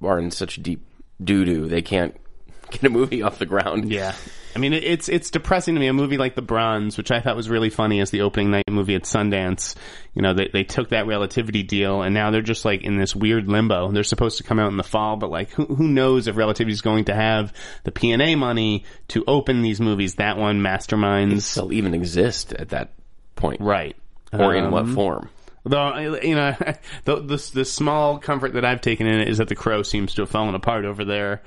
[0.02, 0.84] are in such deep
[1.22, 1.66] doo doo.
[1.66, 2.14] They can't
[2.70, 3.90] get a movie off the ground.
[3.90, 4.14] Yeah.
[4.54, 5.86] I mean, it's it's depressing to me.
[5.86, 8.64] A movie like The Bronze, which I thought was really funny as the opening night
[8.70, 9.74] movie at Sundance,
[10.14, 13.14] you know, they they took that relativity deal, and now they're just like in this
[13.14, 13.92] weird limbo.
[13.92, 16.72] They're supposed to come out in the fall, but like, who who knows if relativity
[16.72, 17.52] is going to have
[17.84, 20.14] the P and A money to open these movies?
[20.14, 22.92] That one, Masterminds, They'll even exist at that
[23.36, 23.94] point, right?
[24.32, 25.28] Or in what Um, form?
[25.64, 26.54] Though you know,
[27.04, 30.14] the, the the small comfort that I've taken in it is that the crow seems
[30.14, 31.42] to have fallen apart over there.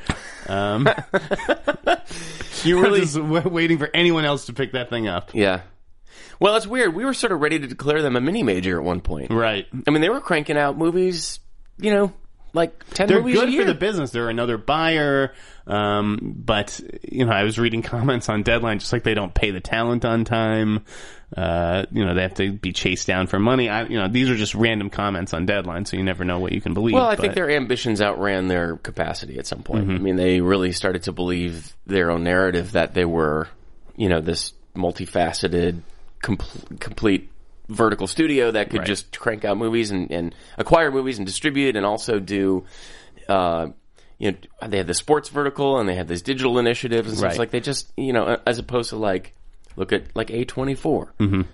[0.47, 0.87] Um,
[2.63, 5.31] You really, just waiting for anyone else to pick that thing up.
[5.33, 5.61] yeah.
[6.41, 6.93] Well, it's weird.
[6.95, 9.29] We were sort of ready to declare them a mini major at one point.
[9.31, 9.67] Right.
[9.87, 11.39] I mean, they were cranking out movies,
[11.77, 12.13] you know,
[12.53, 14.11] like ten They're movies good a for the business.
[14.11, 15.33] They're another buyer.
[15.67, 19.51] Um, but, you know, I was reading comments on Deadline, just like they don't pay
[19.51, 20.83] the talent on time.
[21.35, 23.69] Uh, you know, they have to be chased down for money.
[23.69, 26.53] I, you know, these are just random comments on Deadline, so you never know what
[26.53, 26.95] you can believe.
[26.95, 29.85] Well, I think their ambitions outran their capacity at some point.
[29.85, 29.95] Mm-hmm.
[29.95, 33.47] I mean, they really started to believe their own narrative that they were,
[33.95, 35.81] you know, this multifaceted,
[36.23, 37.29] compl- complete
[37.69, 38.87] vertical studio that could Right.
[38.87, 42.65] just crank out movies and, and acquire movies and distribute and also do,
[43.29, 43.67] uh,
[44.17, 47.29] you know, they had the sports vertical and they had this digital initiative and stuff.
[47.31, 47.39] Right.
[47.39, 49.33] like they just, you know, as opposed to like,
[49.75, 51.45] look at like A24.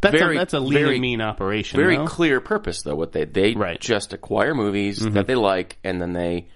[0.00, 1.80] that's, very- a, that's a lean very- mean operation.
[1.80, 2.06] very no?
[2.06, 3.80] clear purpose though what they they Right.
[3.80, 3.92] Mm-hmm.
[3.92, 6.46] just acquire movies that they like and then they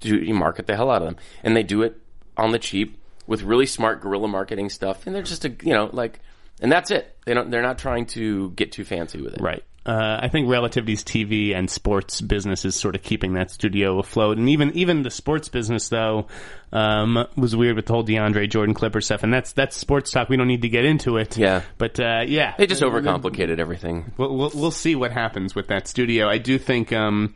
[0.00, 2.00] do you market the hell out of them and they do it
[2.36, 5.90] on the cheap with really smart guerrilla marketing stuff and they're just a you know
[5.92, 6.20] like
[6.60, 7.16] and that's it.
[7.24, 7.50] They don't.
[7.50, 9.40] They're not trying to get too fancy with it.
[9.40, 9.62] Right.
[9.86, 14.36] Uh, I think Relativity's TV and sports business is sort of keeping that studio afloat,
[14.36, 16.26] and even even the sports business though
[16.72, 20.28] um, was weird with the whole DeAndre Jordan Clipper stuff, and that's that's sports talk.
[20.28, 21.38] We don't need to get into it.
[21.38, 21.62] Yeah.
[21.78, 24.12] but uh, yeah, They just overcomplicated everything.
[24.18, 26.28] We'll, we'll, we'll see what happens with that studio.
[26.28, 27.34] I do think um,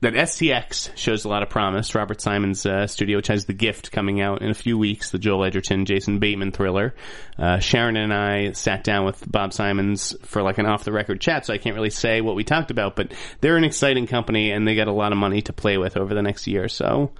[0.00, 1.94] that STX shows a lot of promise.
[1.94, 5.18] Robert Simonds' uh, studio, which has The Gift coming out in a few weeks, the
[5.18, 6.94] Joel Edgerton, Jason Bateman thriller.
[7.38, 11.20] Uh, Sharon and I sat down with Bob Simonds for like an off the record
[11.20, 14.50] chat, so I can't really say what we talked about, but they're an exciting company
[14.52, 16.68] and they got a lot of money to play with over the next year or
[16.68, 17.10] so.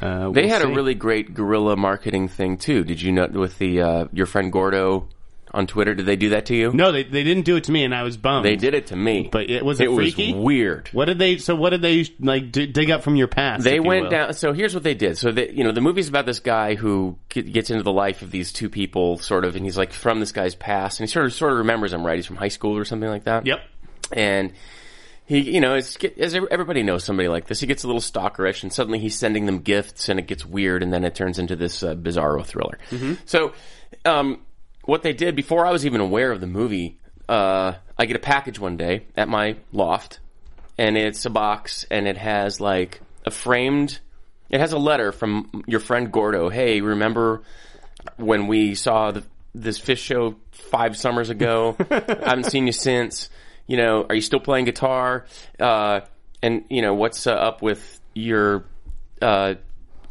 [0.00, 0.68] Uh, They we'll had see.
[0.70, 2.84] a really great guerrilla marketing thing too.
[2.84, 5.08] Did you know with the uh, your friend Gordo
[5.56, 5.94] on Twitter?
[5.94, 6.72] Did they do that to you?
[6.72, 8.44] no, they they didn't do it to me, and I was bummed.
[8.44, 9.28] They did it to me.
[9.32, 10.88] but it was it, it was weird.
[10.92, 11.38] What did they?
[11.38, 13.64] So what did they like d- dig up from your past?
[13.64, 14.10] They went will?
[14.10, 14.32] down.
[14.34, 15.18] So here's what they did.
[15.18, 18.22] So they, you know, the movie's about this guy who ge- gets into the life
[18.22, 21.12] of these two people, sort of, and he's like from this guy's past, and he
[21.12, 22.16] sort of sort of remembers him, right?
[22.16, 23.46] He's from high school or something like that.
[23.46, 23.60] Yep.
[24.12, 24.52] and
[25.26, 28.62] he, you know, it's, as everybody knows somebody like this, he gets a little stalkerish,
[28.62, 31.56] and suddenly he's sending them gifts, and it gets weird, and then it turns into
[31.56, 32.78] this uh, bizarro thriller.
[33.24, 33.52] So,
[34.04, 34.40] um,
[34.86, 38.20] what they did before I was even aware of the movie, uh, I get a
[38.20, 40.20] package one day at my loft,
[40.78, 43.98] and it's a box, and it has like a framed.
[44.48, 46.48] It has a letter from your friend Gordo.
[46.48, 47.42] Hey, remember
[48.16, 51.76] when we saw the, this Phish show five summers ago?
[51.90, 53.28] I haven't seen you since.
[53.66, 55.26] You know, are you still playing guitar?
[55.58, 56.00] Uh,
[56.42, 58.64] and you know, what's uh, up with your
[59.20, 59.54] uh,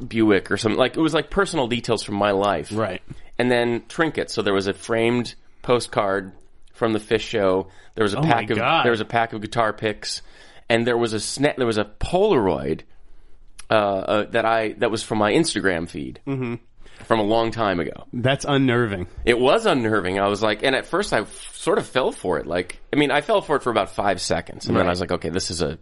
[0.05, 0.77] Buick or something?
[0.77, 3.01] Like it was like personal details from my life, Right.
[3.38, 4.34] And then trinkets.
[4.34, 6.32] So there was a framed postcard
[6.74, 7.67] from the Phish show.
[7.95, 8.84] There was a Oh pack of God.
[8.86, 10.21] there was a pack of guitar picks,
[10.69, 12.82] and there was a sna- there was a Polaroid
[13.69, 16.56] uh, uh, that I that was from my Instagram feed Mm-hmm.
[17.06, 18.06] from a long time ago.
[18.13, 19.08] That's unnerving.
[19.26, 20.19] It was unnerving.
[20.19, 22.45] I was like, and at first I f- sort of fell for it.
[22.48, 25.00] Like, I mean, I fell for it for about five seconds, and then I was
[25.02, 25.78] like, okay, this is a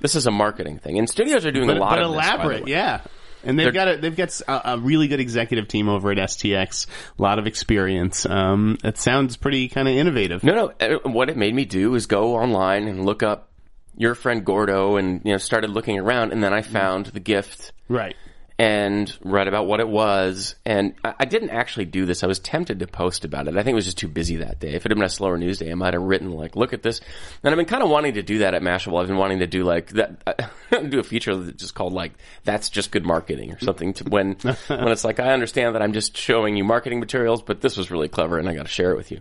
[0.00, 2.16] this is a marketing thing, and studios are doing But, a lot but of this,
[2.24, 2.70] elaborate, way.
[2.72, 3.00] yeah.
[3.48, 6.18] And they've They're- got a, they've got a, a really good executive team over at
[6.18, 6.86] STX.
[7.18, 8.26] A lot of experience.
[8.26, 10.44] Um, it sounds pretty kind of innovative.
[10.44, 10.72] No, no.
[11.04, 13.48] uh, What it made me do is go online and look up
[13.96, 17.72] your friend Gordo, and you know, started looking around, and then I found the gift
[17.88, 18.14] Right.
[18.58, 20.56] And read about what it was.
[20.64, 22.24] And I, I didn't actually do this.
[22.24, 23.56] I was tempted to post about it.
[23.56, 24.74] I think it was just too busy that day.
[24.74, 26.82] If it had been a slower news day, I might have written like, "Look at
[26.82, 27.00] this."
[27.42, 29.00] And I've been kind of wanting to do that at Mashable.
[29.00, 30.50] I've been wanting to do like that,
[30.90, 33.92] do a feature that's just called like "That's just good marketing" or something.
[33.94, 34.32] To when
[34.66, 37.90] when it's like, I understand that I'm just showing you marketing materials, but this was
[37.90, 39.20] really clever, and I got to share it with you.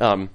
[0.00, 0.30] Um,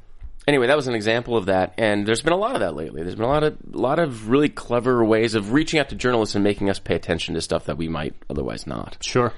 [0.49, 3.03] anyway, that was an example of that, and there's been a lot of that lately.
[3.03, 5.95] There's been a lot of a lot of really clever ways of reaching out to
[5.95, 8.97] journalists and making us pay attention to stuff that we might otherwise not.
[9.01, 9.31] Sure.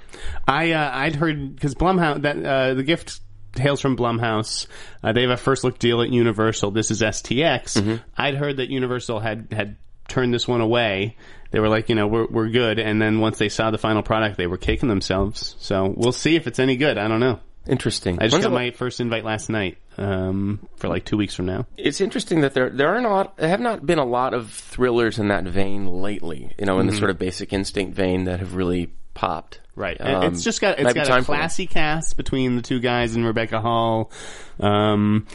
[0.47, 3.19] I uh, I'd heard because Blumhouse that uh, the gift
[3.55, 4.65] hails from Blumhouse.
[5.03, 6.71] Uh, they have a first look deal at Universal.
[6.71, 7.99] This is STX.
[8.17, 9.75] I'd heard that Universal had had
[10.07, 11.17] turned this one away.
[11.51, 12.79] They were like, you know, we're we're good.
[12.79, 15.55] And then once they saw the final product, they were kicking themselves.
[15.59, 16.97] So we'll see if it's any good.
[16.97, 17.39] I don't know.
[17.67, 18.17] Interesting.
[18.19, 21.45] I just When's got my first invite last night um, for like two weeks from
[21.45, 21.67] now.
[21.77, 25.19] it's interesting that there there are not there have not been a lot of thrillers
[25.19, 26.53] in that vein lately.
[26.57, 29.59] You know, in the sort of basic instinct vein that have really popped.
[29.75, 29.99] Right.
[29.99, 33.61] Um, it's just got it's got a classy cast between the two guys and Rebecca
[33.61, 34.11] Hall.
[34.59, 35.27] Um,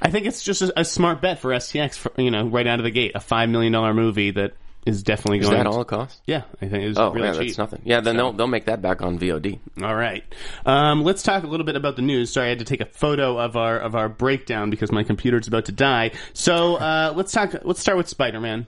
[0.00, 1.96] I think it's just a, a smart bet for STX.
[1.96, 4.54] For, you know, right out of the gate, a five million dollar movie that
[4.86, 5.58] is definitely Is going.
[5.58, 6.20] that all it costs?
[6.26, 7.40] Yeah, I think it was Oh, really yeah, cheap.
[7.48, 7.82] that's nothing.
[7.84, 9.58] Yeah, then they'll they'll make that back on VOD.
[9.82, 10.24] All right.
[10.64, 12.32] Um, let's talk a little bit about the news.
[12.32, 15.48] Sorry, I had to take a photo of our of our breakdown because my computer's
[15.48, 16.12] about to die.
[16.32, 17.54] So uh, let's talk.
[17.64, 18.66] Let's start with Spider Man.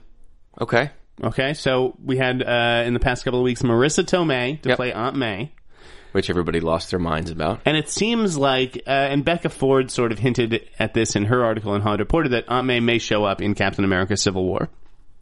[0.61, 0.91] Okay.
[1.21, 4.75] Okay, so we had uh, in the past couple of weeks Marisa Tomei to Yep.
[4.77, 5.51] play Aunt May.
[6.11, 7.59] Which everybody lost their minds about.
[7.65, 11.43] And it seems like, uh, and Becca Ford sort of hinted at this in her
[11.43, 14.69] article in Hollywood Reporter that Aunt May may show up in Captain America: Civil War.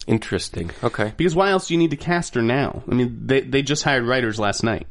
[0.07, 0.71] Interesting.
[0.83, 1.13] Okay.
[1.17, 2.81] Because why else do you need to cast her now?
[2.89, 4.87] I mean, they they just hired writers last night.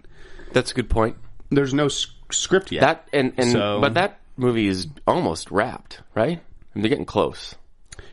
[0.52, 1.16] That's a good point.
[1.50, 2.82] There's no s- script yet.
[2.82, 6.40] That and and So- but that movie is almost wrapped, right?
[6.74, 7.54] And they're getting close.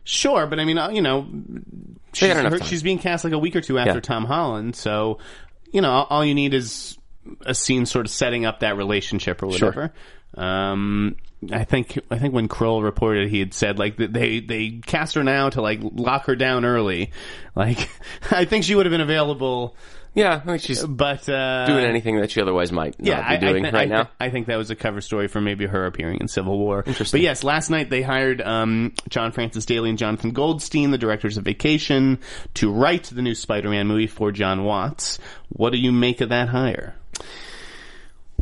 [0.05, 1.27] sure, but I mean, uh, you know,
[2.13, 2.67] she's, got enough her- time.
[2.67, 3.99] she's being cast like a week or two after Yeah.
[4.01, 5.19] Tom Holland, so
[5.71, 6.97] you know, all, all you need is
[7.45, 9.69] a scene sort of setting up that relationship or Sure.
[9.69, 9.93] whatever.
[10.35, 11.15] Um,
[11.51, 15.23] I think I think when Kroll reported, he had said like they they cast her
[15.23, 17.11] now to like lock her down early.
[17.55, 17.89] Like
[18.31, 19.75] I think she would have been available,
[20.15, 23.37] Yeah, I think she's but uh, doing anything that she otherwise might yeah, not I,
[23.37, 24.09] be doing I, thi- right I, now.
[24.19, 26.83] I think that was a cover story for maybe her appearing in Civil War.
[26.87, 27.19] Interesting.
[27.19, 31.37] But yes, last night they hired um, John Francis Daly and Jonathan Goldstein, the directors
[31.37, 32.19] of Vacation,
[32.55, 35.19] to write the new Spider-Man movie for Jon Watts.
[35.49, 36.95] What do you make of that hire?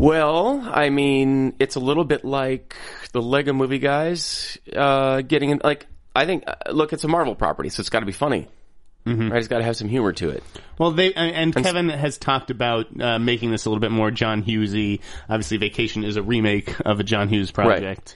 [0.02, 2.76] Well, I mean, it's a little bit like
[3.12, 5.62] the Lego Movie guys uh, getting in.
[5.64, 5.86] Like,
[6.16, 8.48] I think, uh, look, it's a Marvel property, so it's got to be funny.
[9.30, 9.38] Right?
[9.38, 10.44] It's got to have some humor to it.
[10.80, 14.10] Well, they and, and Kevin has talked about uh, making this a little bit more
[14.10, 15.02] John Hughesy.
[15.30, 18.16] Obviously, Vacation is a remake of a John Hughes project.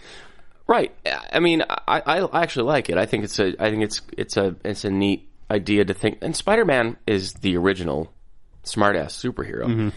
[0.65, 0.91] Right.
[1.31, 2.97] I mean, I, I actually like it.
[2.97, 3.55] I think it's a.
[3.59, 6.17] I think it's it's a it's a neat idea to think.
[6.23, 8.11] And Spider Man is the original
[8.63, 9.91] smartass superhero.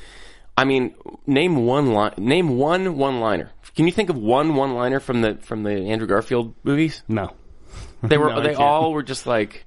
[0.58, 0.94] I mean,
[1.26, 2.14] name one line.
[2.18, 3.50] Name one one liner.
[3.76, 7.02] Can you think of one one liner from the from the Andrew Garfield movies?
[7.08, 7.32] No.
[8.02, 8.28] They were.
[8.34, 9.64] No, they all were just like.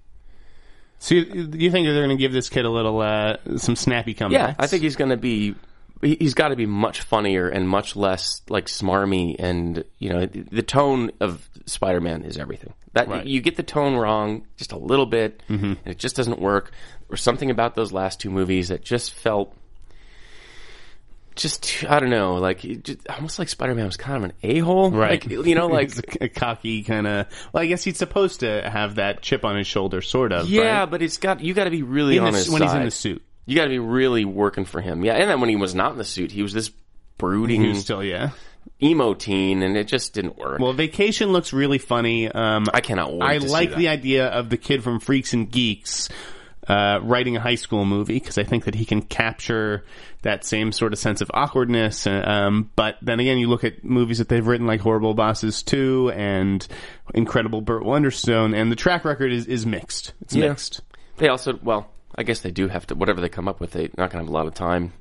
[0.99, 4.13] So you, you think they're going to give this kid a little uh, some snappy
[4.13, 4.31] comebacks?
[4.33, 5.55] Yeah, I think he's going to be.
[6.01, 10.25] he- He's got to be much funnier and much less like smarmy, and you know
[10.25, 12.73] the tone of Spider-Man is everything.
[12.93, 13.25] That Right.
[13.25, 16.71] you get the tone wrong just a little bit, and it just doesn't work.
[17.09, 19.53] Or something about those last two movies that just felt,
[21.35, 25.25] just I don't know, like just, almost like Spider-Man was kind of an a-hole, right.
[25.25, 27.27] Like, you know, like a, a cocky kind of.
[27.53, 30.49] Well, I guess he's supposed to have that chip on his shoulder, sort of.
[30.49, 30.85] yeah, right?
[30.89, 32.83] but it's got you got to be really In on the- his when he's in
[32.83, 35.03] the suit, You got to be really working for him.
[35.03, 36.71] Yeah, and then when he was not in the suit, he was this
[37.17, 38.31] brooding he's still yeah.
[38.81, 40.59] emo teen, and it just didn't work.
[40.59, 42.29] Well, Vacation looks really funny.
[42.29, 43.21] Um, I cannot wait.
[43.21, 46.09] I like the idea of the kid from Freaks and Geeks
[46.67, 49.83] uh, writing a high school movie because I think that he can capture
[50.21, 52.05] that same sort of sense of awkwardness.
[52.05, 55.63] uh, Um, but then again, you look at movies that they've written like Horrible Bosses
[55.63, 56.65] 2 and
[57.15, 60.13] Incredible Burt Wonderstone, and the track record is, is mixed.
[60.21, 60.49] It's Yeah.
[60.49, 60.81] mixed.
[61.17, 62.95] They also, well, I guess they do have to.
[62.95, 64.93] Whatever they come up with, they're not going to have a lot of time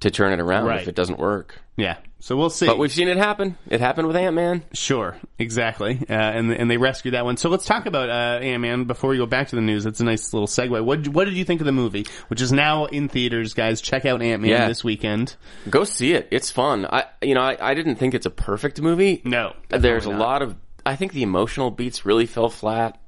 [0.00, 0.80] to turn it around Right.
[0.82, 1.60] if it doesn't work.
[1.76, 1.96] Yeah.
[2.22, 2.66] So we'll see.
[2.66, 3.56] But we've seen it happen.
[3.68, 4.62] It happened with Ant Man.
[4.74, 7.36] Sure, exactly, uh, and and they rescued that one.
[7.38, 9.84] So let's talk about uh, Ant Man before we go back to the news.
[9.84, 10.84] That's a nice little segue.
[10.84, 13.80] What what did you think of the movie, which is now in theaters, guys?
[13.80, 14.68] Check out Ant Man Yeah.
[14.68, 15.34] this weekend.
[15.70, 16.28] Go see it.
[16.30, 16.84] It's fun.
[16.84, 19.22] I, you know, I, I didn't think it's a perfect movie.
[19.24, 20.56] No, there's a lot of.
[20.84, 23.00] I think the emotional beats really fell flat.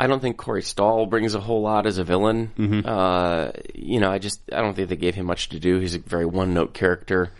[0.00, 2.52] I don't think Corey Stoll brings a whole lot as a villain.
[2.56, 2.88] Mm-hmm.
[2.88, 5.80] Uh, you know, I just I don't think they gave him much to do.
[5.80, 7.32] He's a very one note character,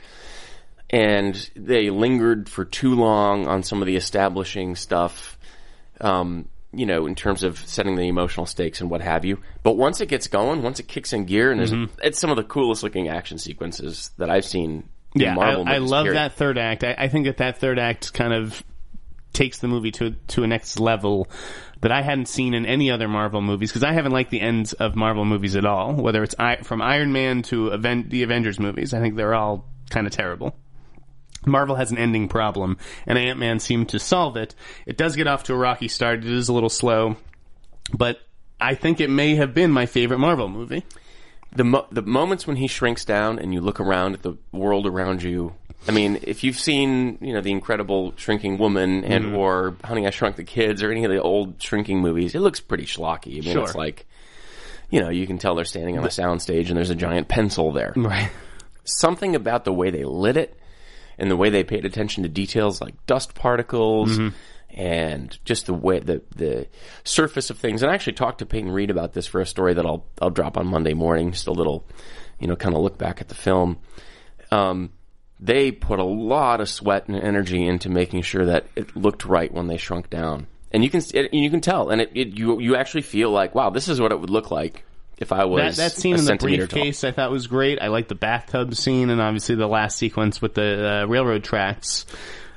[0.91, 5.39] and they lingered for too long on some of the establishing stuff.
[6.01, 9.39] Um, you know, in terms of setting the emotional stakes and what have you.
[9.63, 11.73] But once it gets going, once it kicks in gear, and there's
[12.03, 14.87] it's some of the coolest looking action sequences that I've seen.
[15.15, 16.19] in Yeah, Marvel I, I love period.
[16.19, 16.85] that third act.
[16.85, 18.63] I, I think that that third act kind of
[19.33, 21.29] takes the movie to to a next level
[21.81, 24.75] that I hadn't seen in any other Marvel movies because I haven't liked the ends
[24.75, 25.95] of Marvel movies at all.
[25.95, 29.65] Whether it's I, from Iron Man to Aven- the Avengers movies, I think they're all
[29.89, 30.55] kind of terrible.
[31.47, 34.55] Marvel has an ending problem, and Ant Man seemed to solve it.
[34.87, 36.19] It does get off to a rocky start.
[36.21, 37.17] It is a little slow,
[37.93, 38.19] but
[38.61, 40.85] I think it may have been my favorite Marvel movie.
[41.55, 44.87] the mo- the moments when he shrinks down and you look around at the world
[44.87, 45.55] around you.
[45.87, 49.37] I mean, if you've seen you know the Incredible Shrinking Woman and Mm-hmm.
[49.37, 52.61] or Honey I Shrunk the Kids or any of the old shrinking movies, it looks
[52.61, 53.39] pretty schlocky.
[53.39, 53.65] I mean, Sure.
[53.65, 54.07] it's like
[54.91, 57.73] you know you can tell they're standing on a soundstage and there's a giant pencil
[57.73, 57.93] there.
[57.97, 58.29] Right.
[58.85, 60.58] Something about the way they lit it
[61.19, 64.19] and the way they paid attention to details like dust particles.
[64.71, 66.69] And just the way the the
[67.03, 69.75] surface of things, and I actually talked to Peyton Reed about this for a story
[69.75, 71.33] that I'll I'll drop on Monday morning.
[71.33, 71.87] Just a little,
[72.39, 73.79] you know, kind of look back at the film.
[74.51, 74.93] Um,
[75.41, 79.51] they put a lot of sweat and energy into making sure that it looked right
[79.53, 82.61] when they shrunk down, and you can it, you can tell, and it, it you
[82.61, 84.85] you actually feel like wow, this is what it would look like
[85.19, 86.81] if I was that, that scene in the centimeter tall.
[86.81, 87.81] briefcase I thought was great.
[87.81, 92.07] I like the bathtub scene and obviously the last sequence with the uh, railroad tracks.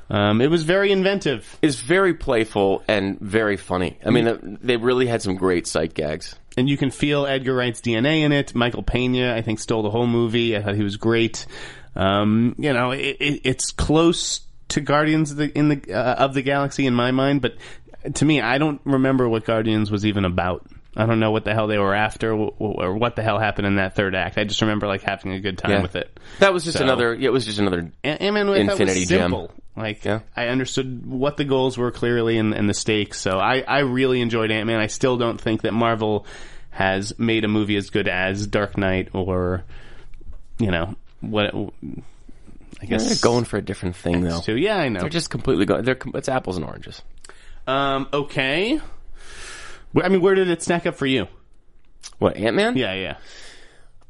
[0.10, 3.98] Um, it was very inventive, It's very playful and very funny.
[4.06, 6.36] I mean, uh, they really had some great sight gags.
[6.58, 8.54] and you can feel Edgar Wright's DNA in it.
[8.54, 10.58] Michael Pena, I think, stole the whole movie.
[10.58, 11.46] I thought he was great.
[11.96, 16.34] Um, you know, it, it, it's close to Guardians of the, in the uh, of
[16.34, 17.56] the Galaxy in my mind, but
[18.16, 20.66] to me, I don't remember what Guardians was even about.
[20.96, 23.66] I don't know what the hell they were after, or or what the hell happened
[23.68, 24.38] in that third act.
[24.38, 25.82] I just remember like having a good time Yeah.
[25.82, 26.20] with it.
[26.40, 27.14] That was just So- another.
[27.14, 27.92] It was just another.
[28.04, 29.22] And, and I thought was Infinity Gem.
[29.32, 29.52] simple.
[29.78, 30.20] Like Yeah.
[30.36, 33.20] I understood what the goals were clearly and, and the stakes.
[33.22, 34.80] So I, I really enjoyed Ant Man.
[34.82, 36.26] I still don't think that Marvel
[36.72, 39.64] has made a movie as good as Dark Knight or
[40.60, 41.54] you know what.
[42.82, 44.42] I guess They're going for a different thing though.
[44.42, 44.58] too.
[44.58, 45.02] Yeah, I know.
[45.02, 45.84] They're just completely going.
[45.84, 47.02] They're it's apples and oranges.
[47.68, 48.80] um, okay.
[49.96, 51.28] I mean, where did it stack up for you?
[52.20, 52.78] What Ant Man?
[52.78, 53.18] Yeah, yeah.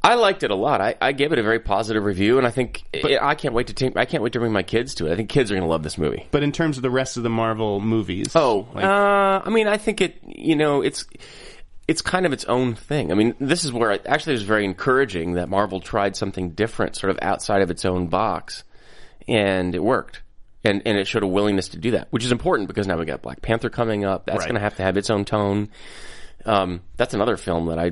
[0.03, 0.81] I liked it a lot.
[0.81, 3.67] I, I gave it a very positive review, and I think I I can't wait
[3.67, 3.95] to take.
[3.95, 5.13] I can't wait to bring my kids to it.
[5.13, 6.27] I think kids are going to love this movie.
[6.31, 9.67] But in terms of the rest of the Marvel movies, Oh, like, uh, I mean,
[9.67, 10.17] I think it.
[10.25, 11.05] You know, it's
[11.87, 13.11] it's kind of its own thing.
[13.11, 16.51] I mean, this is where I, actually it was very encouraging that Marvel tried something
[16.51, 18.63] different, sort of outside of its own box,
[19.27, 20.21] and it worked.
[20.63, 23.05] And and it showed a willingness to do that, which is important because now we
[23.05, 24.25] got Black Panther coming up.
[24.27, 24.45] That's Right.
[24.45, 25.69] going to have to have its own tone.
[26.45, 27.91] Um, that's another film that I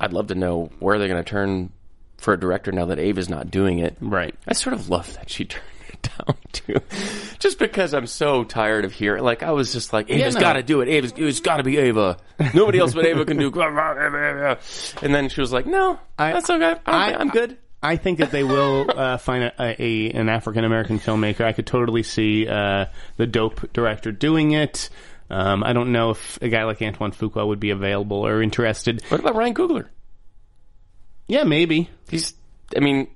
[0.00, 1.70] I'd love to know where they're going to turn
[2.16, 3.96] for a director now that Ava's not doing it.
[4.00, 4.34] Right.
[4.46, 6.76] I sort of love that she turned it down too,
[7.38, 9.22] just because I'm so tired of hearing.
[9.22, 10.40] Like I was just like, Ava's no.
[10.40, 10.88] got to do it.
[10.88, 12.16] Ava's it's got to be Ava.
[12.54, 13.52] Nobody else but Ava can do.
[15.02, 16.74] And then she was like, No, I- that's okay.
[16.86, 17.58] I'm, I- I'm good.
[17.82, 21.42] I think that they will uh, find a, a an African American filmmaker.
[21.42, 24.88] I could totally see uh, the dope director doing it.
[25.30, 29.02] Um, I don't know if a guy like Antoine Fuqua would be available or interested.
[29.08, 29.86] What about Ryan Coogler?
[31.26, 31.90] Yeah, maybe.
[32.08, 32.34] He's.
[32.76, 33.08] I mean,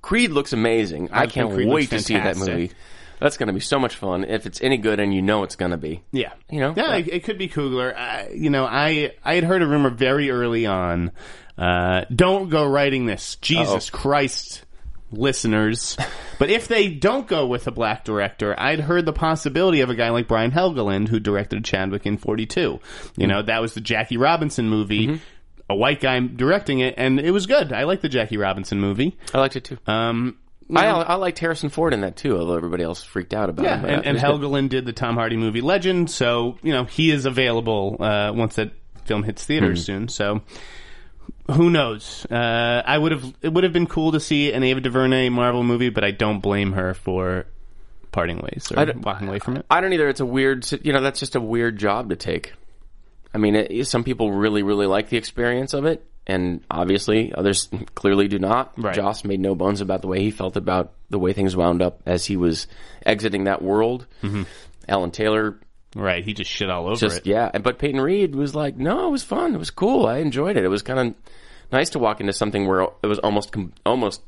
[0.00, 1.10] Creed looks amazing.
[1.12, 2.72] I, think can't Creed wait to see that movie.
[3.20, 5.56] That's going to be so much fun if it's any good, and you know it's
[5.56, 6.02] going to be.
[6.12, 6.74] Yeah, You know?
[6.76, 7.94] yeah, it, it could be Coogler.
[7.96, 11.12] I, you know, I I had heard a rumor very early on.
[11.56, 14.64] Uh, don't go writing this, Jesus Christ,
[15.12, 15.96] listeners.
[16.38, 19.94] but if they don't go with a black director, I'd heard the possibility of a
[19.94, 22.80] guy like Brian Helgeland, who directed Chadwick in Forty Two.
[23.16, 25.20] You know, that was the Jackie Robinson movie.
[25.70, 27.72] A white guy directing it, and it was good.
[27.72, 29.16] I like the Jackie Robinson movie.
[29.32, 29.78] I liked it too.
[29.86, 30.36] Um,
[30.74, 33.78] I, I liked Harrison Ford in that too, although everybody else freaked out about Yeah,
[33.78, 33.84] him.
[33.86, 34.18] and, it and.
[34.42, 38.56] Helgeland did the Tom Hardy movie Legend, so you know he is available uh, once
[38.56, 38.72] that
[39.04, 39.84] film hits theaters Hmm.
[39.84, 40.08] soon.
[40.08, 40.42] So
[41.50, 42.26] who knows?
[42.30, 45.62] Uh, I would have it would have been cool to see an Ava DuVernay Marvel
[45.62, 47.46] movie, but I don't blame her for
[48.12, 49.66] parting ways or walking away from it.
[49.68, 50.08] I don't either.
[50.08, 52.54] It's a weird, you know, that's just a weird job to take.
[53.34, 57.68] I mean, it, some people really, really like the experience of it, and obviously others
[57.94, 58.78] clearly do not.
[58.78, 58.94] Right.
[58.94, 62.00] Joss made no bones about the way he felt about the way things wound up
[62.06, 62.68] as he was
[63.04, 64.06] exiting that world.
[64.22, 64.44] Mm-hmm.
[64.88, 65.58] Alan Taylor,
[65.94, 67.26] Right, he just shit all over just it.
[67.26, 70.18] yeah, and- but Peyton Reed was like, no, it was fun, it was cool, I
[70.18, 70.64] enjoyed it.
[70.64, 71.14] It was kind of
[71.72, 74.20] nice to walk into something where it was almost, com- almost.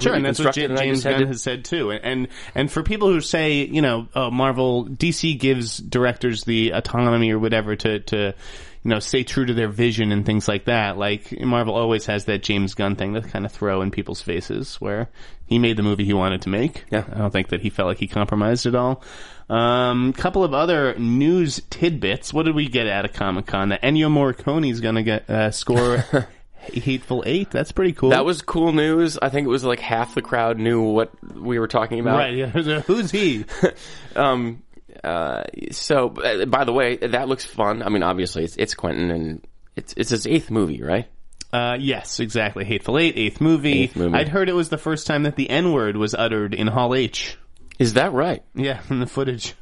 [0.00, 1.90] Sure, and that's what constructed, J- and I James Gunn has said too.
[1.92, 6.72] And, and and for people who say, you know, uh, Marvel, DC gives directors the
[6.72, 8.34] autonomy or whatever to to
[8.82, 10.98] you know stay true to their vision and things like that.
[10.98, 14.74] Like Marvel always has that James Gunn thing to kind of throw in people's faces,
[14.78, 15.08] where
[15.46, 16.84] he made the movie he wanted to make.
[16.90, 17.04] Yeah.
[17.10, 19.02] I don't think that he felt like he compromised at all.
[19.48, 22.32] Um, couple of other news tidbits.
[22.34, 23.70] What did we get out of Comic Con?
[23.70, 26.04] That Ennio Morricone's going to get uh, score.
[26.58, 27.50] Hateful Eight.
[27.50, 28.10] That's pretty cool.
[28.10, 29.18] That was cool news.
[29.20, 32.18] I think it was like half the crowd knew what we were talking about.
[32.18, 32.34] right.
[32.34, 32.46] Yeah.
[32.86, 33.44] Who's he?
[34.16, 34.64] Um,
[35.04, 37.84] uh, so, uh, by the way, that looks fun.
[37.84, 39.46] I mean, obviously, it's, it's Quentin, and
[39.76, 41.06] it's it's his eighth movie, right?
[41.52, 42.64] Uh, yes, exactly.
[42.64, 43.84] Hateful Eight, eighth movie.
[43.84, 44.16] Eighth movie.
[44.16, 46.96] I'd heard it was the first time that the N word was uttered in Hall
[46.96, 47.38] H.
[47.78, 48.42] Is that right?
[48.54, 49.54] Yeah, in the footage.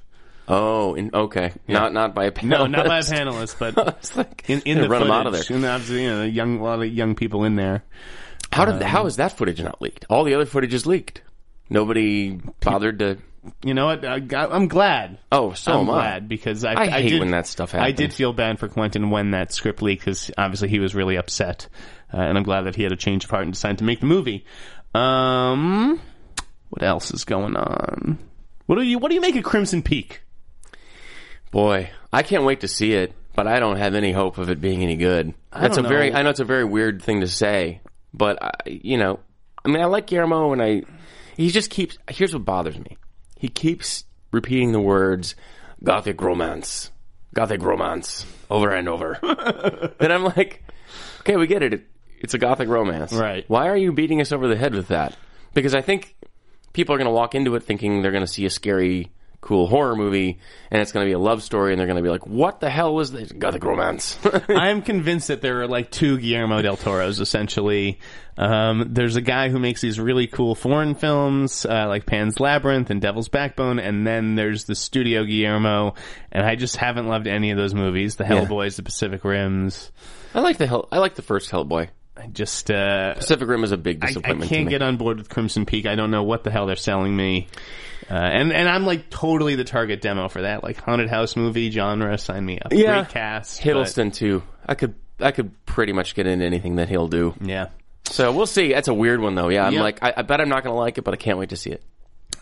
[0.49, 1.53] Oh, in, okay.
[1.67, 2.49] Not not by a panelist.
[2.49, 5.09] No, not by a panelist, but like, in, in the run footage.
[5.09, 5.57] him out of there.
[5.57, 7.83] And obviously, you know, a young, a lot of young people in there.
[8.53, 10.07] How did how is that footage not leaked?
[10.09, 11.23] All the other footage is leaked.
[11.69, 13.19] Nobody bothered to.
[13.63, 14.05] You know what?
[14.05, 15.19] I, I'm glad.
[15.31, 15.93] Oh, so I'm am I.
[15.95, 17.89] glad because I, I hate did, when that stuff happens.
[17.89, 21.17] I did feel bad for Quentin when that script leaked because obviously he was really
[21.17, 21.69] upset,
[22.13, 24.01] uh, and I'm glad that he had a change of heart and decided to make
[24.01, 24.45] the movie.
[24.95, 26.01] Um,
[26.77, 28.19] what else is going on?
[28.67, 30.21] What do you What do you make of Crimson Peak?
[31.51, 34.61] Boy, I can't wait to see it, but I don't have any hope of it
[34.61, 35.33] being any good.
[35.53, 36.13] That's don't a very.
[36.13, 37.81] I know it's a very weird thing to say,
[38.13, 39.21] but I, you know,
[39.65, 40.83] I mean, I like Guillermo, and I
[41.37, 41.97] he just keeps.
[42.11, 42.99] Here's what bothers me:
[43.39, 45.35] he keeps repeating the words
[45.83, 46.91] "gothic romance,"
[47.33, 49.19] "gothic romance" over and over,
[50.01, 50.63] and I'm like,
[51.21, 51.73] okay, we get it.
[51.73, 51.87] it.
[52.19, 53.45] It's a gothic romance, Right.
[53.49, 55.17] Why are you beating us over the head with that?
[55.55, 56.16] Because I think
[56.77, 59.11] people are going to walk into it thinking they're going to see a scary,
[59.41, 60.39] cool horror movie,
[60.71, 62.61] and it's going to be a love story, and they're going to be like, "What
[62.61, 64.19] the hell was this gothic romance?"
[64.49, 67.99] I am convinced that there are like two Guillermo del Toros essentially.
[68.37, 72.91] Um, there's a guy who makes these really cool foreign films, uh, like Pan's Labyrinth
[72.91, 75.95] and Devil's Backbone, and then there's the studio Guillermo,
[76.31, 78.17] and I just haven't loved any of those movies.
[78.17, 79.91] The Hellboys, the Pacific Rims.
[80.35, 80.89] I like the hell.
[80.93, 81.89] I like the first Hellboy.
[82.17, 84.51] I just, uh, Pacific Rim is a big disappointment.
[84.51, 85.87] I, I can't get on board with Crimson Peak.
[85.87, 87.49] I don't know what the hell they're selling me.
[88.11, 90.63] Uh, and, and I'm like totally the target demo for that.
[90.63, 92.73] Like haunted house movie genre, sign me up.
[92.73, 93.03] Yeah.
[93.03, 93.63] Great cast.
[93.63, 94.43] but- Hiddleston too.
[94.67, 97.35] I could I could pretty much get into anything that he'll do.
[97.41, 97.69] Yeah.
[98.05, 98.73] So we'll see.
[98.73, 99.49] That's a weird one though.
[99.49, 99.83] Yeah, I'm Yep.
[99.83, 101.57] like I, I bet I'm not going to like it, but I can't wait to
[101.57, 101.83] see it.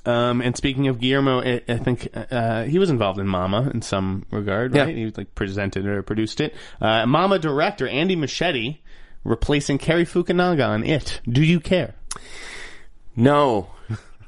[0.06, 3.80] Um, and speaking of Guillermo, I, I think uh, he was involved in Mama in
[3.80, 4.82] some regard, Yeah.
[4.84, 4.94] right?
[4.96, 6.54] He was like presented or produced it.
[6.80, 8.80] Uh, Mama director Andy Muschietti
[9.24, 11.20] replacing Cary Fukunaga on It.
[11.28, 11.94] Do you care?
[13.16, 13.68] No,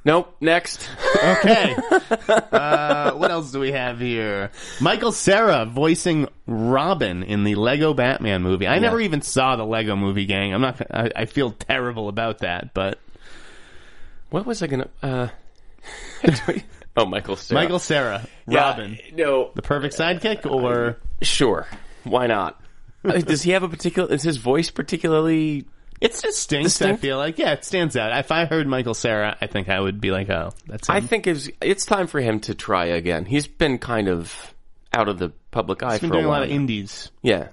[0.04, 0.36] Nope.
[0.40, 0.88] Next.
[1.16, 1.74] Okay.
[2.28, 4.50] uh, what else do we have here?
[4.80, 8.68] Michael Cera voicing Robin in the Lego Batman movie.
[8.68, 10.52] I never even saw the Lego movie, gang.
[10.52, 10.80] I'm not.
[10.92, 12.98] I, I feel terrible about that, but
[14.28, 14.88] What was I gonna?
[15.02, 15.28] Uh,
[16.96, 17.36] oh, Michael.
[17.36, 17.60] Cera.
[17.62, 19.50] Michael Cera, Yeah, Robin, No.
[19.54, 21.66] the perfect sidekick, or Sure.
[22.04, 22.60] Why not?
[23.04, 24.12] Uh, Does he have a particular?
[24.12, 25.64] Is his voice particularly?
[26.00, 26.98] it's distinct, Distinct?
[26.98, 28.16] I feel like yeah, it stands out.
[28.18, 30.88] If I heard Michael Cera, I think I would be like, oh, that's.
[30.88, 30.96] Him.
[30.96, 33.24] I think it's it's time for him to try again.
[33.24, 34.54] He's been kind of
[34.92, 36.40] out of the public eye he's been for a doing a while.
[36.40, 37.10] lot of indies.
[37.22, 37.48] yeah.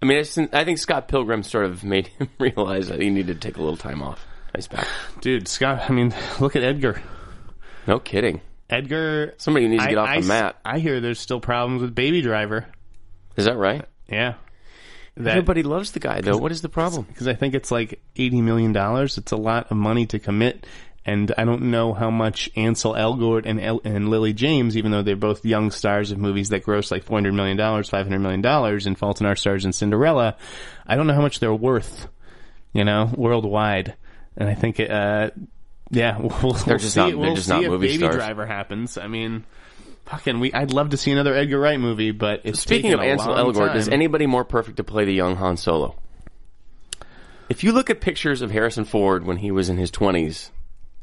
[0.00, 3.48] I mean, I think Scott Pilgrim sort of made him realize that he needed to
[3.48, 4.24] take a little time off.
[4.54, 4.86] Nice back.
[5.20, 5.82] Dude, Scott.
[5.90, 7.02] I mean, look at Edgar.
[7.86, 8.40] No kidding.
[8.70, 9.34] Edgar.
[9.38, 10.56] Somebody needs to get I- off I the mat.
[10.64, 12.66] I hear there's still problems with Baby Driver.
[13.36, 13.84] Is that right?
[14.08, 14.34] Yeah.
[15.18, 16.36] That, Everybody loves the guy, though.
[16.36, 17.04] What is the problem?
[17.04, 19.18] because I think it's like eighty million dollars.
[19.18, 20.64] It's a lot of money to commit,
[21.04, 25.02] and I don't know how much Ansel Elgort and El- and Lily James, even though
[25.02, 28.20] they're both young stars of movies that gross like four hundred million dollars, five hundred
[28.20, 30.36] million dollars, in Fault in Our Stars and Cinderella,
[30.86, 32.06] I don't know how much they're worth,
[32.72, 33.94] you know, worldwide.
[34.36, 35.30] And I think, it, uh,
[35.90, 37.00] yeah, we'll, we'll just see.
[37.00, 38.14] not- they're we'll just see not if movie Baby stars.
[38.16, 38.96] Driver happens.
[38.96, 39.44] I mean.
[40.08, 40.52] Fucking, we.
[40.52, 43.88] I'd love to see another Edgar Wright movie, but it's Speaking of Ansel Elgort, is
[43.88, 45.96] anybody more perfect to play the young Han Solo?
[47.48, 50.50] If you look at pictures of Harrison Ford when he was in his twenties,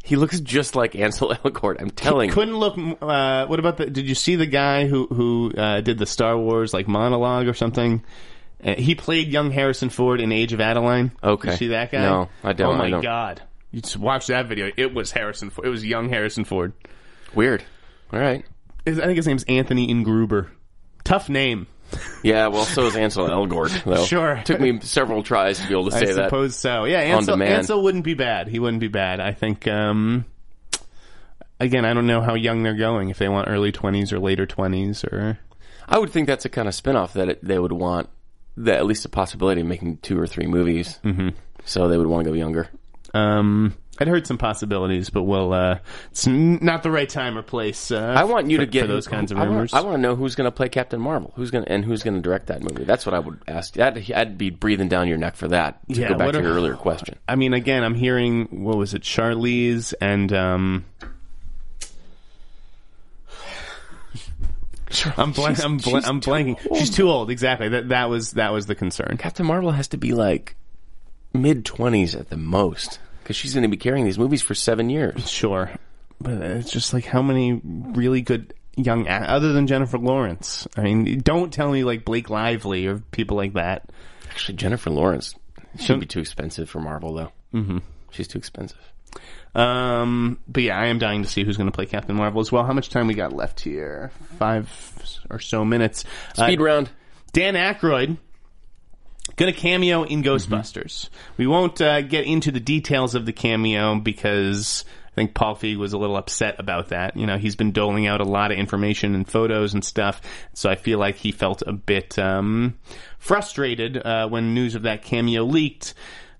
[0.03, 1.81] he looks just like Ansel Elgort.
[1.81, 2.33] I'm telling you.
[2.33, 2.77] couldn't look.
[3.01, 3.85] Uh, what about the?
[3.87, 7.53] Did you see the guy who who uh, did the Star Wars like monologue or
[7.53, 8.03] something?
[8.63, 11.11] Uh, he played young Harrison Ford in Age of Adaline.
[11.23, 11.51] Okay.
[11.51, 12.01] you see that guy?
[12.01, 13.01] No, I don't, Oh my I don't.
[13.01, 13.41] god!
[13.71, 14.71] You just watch that video.
[14.75, 15.49] It was Harrison.
[15.51, 15.67] Ford.
[15.67, 16.73] It was young Harrison Ford.
[17.35, 17.63] Weird.
[18.13, 18.45] All right.
[18.87, 20.49] I think his name's Anthony Ingruber.
[21.03, 21.67] Tough name.
[22.23, 24.03] Yeah, well, so is Ansel Elgort, though.
[24.05, 24.41] Sure.
[24.43, 26.19] Took me several tries to be able to I say that.
[26.19, 26.85] I suppose so.
[26.85, 27.41] Yeah, Ansel.
[27.41, 28.47] Ansel wouldn't be bad.
[28.47, 29.19] He wouldn't be bad.
[29.19, 29.67] I think.
[29.67, 30.25] um
[31.57, 33.09] Again, I don't know how young they're going.
[33.09, 35.39] If they want early twenties or later twenties, or
[35.87, 38.09] I would think that's a kind of spin-off that it, they would want,
[38.57, 40.99] that at least a possibility of making two or three movies.
[41.05, 41.29] Mm-hmm.
[41.63, 42.67] So they would want to go younger.
[43.13, 45.53] Um, I'd heard some possibilities, but we'll.
[45.53, 45.79] Uh,
[46.11, 47.91] it's not the right time or place.
[47.91, 49.73] Uh, I want you for, to get those kinds of I want- rumors.
[49.73, 52.15] I want, to know who's going to play Captain Marvel, who's going and who's going
[52.15, 52.83] to direct that movie.
[52.83, 53.77] That's what I would ask.
[53.79, 55.79] I'd, I'd be breathing down your neck for that.
[55.89, 57.15] To Yeah, go back to are- your earlier question.
[57.27, 60.85] I mean, again, I'm hearing what was it, Charlize and um.
[65.17, 65.63] I'm blank.
[65.63, 66.57] I'm, bl- I'm blanking.
[66.69, 66.79] old.
[66.79, 67.29] She's too old.
[67.29, 67.69] Exactly.
[67.69, 69.17] That that was that was the concern.
[69.17, 70.55] Captain Marvel has to be like
[71.33, 74.91] mid twenties at the most because she's going to be carrying these movies for seven
[74.91, 75.27] years.
[75.27, 75.71] Sure,
[76.21, 80.67] but it's just like how many really good young, other than Jennifer Lawrence.
[80.77, 83.89] I mean, don't tell me like Blake Lively or people like that.
[84.29, 85.33] Actually, Jennifer Lawrence
[85.79, 87.31] should be too expensive for Marvel, though.
[87.51, 87.79] Mm-hmm.
[88.11, 88.77] She's too expensive.
[89.55, 92.51] Um, but yeah, I am dying to see who's going to play Captain Marvel as
[92.51, 92.63] well.
[92.63, 94.11] How much time we got left here?
[94.37, 94.69] Five
[95.31, 96.05] or so minutes.
[96.37, 96.89] Uh, Speed round.
[97.33, 98.17] Dan Aykroyd
[99.35, 101.09] going to cameo in Ghostbusters.
[101.37, 105.77] We won't uh, get into the details of the cameo because I think Paul Feig
[105.77, 107.15] was a little upset about that.
[107.15, 110.21] You know, he's been doling out a lot of information and photos and stuff,
[110.53, 112.77] so I feel like he felt a bit um,
[113.17, 115.93] frustrated uh, when news of that cameo leaked.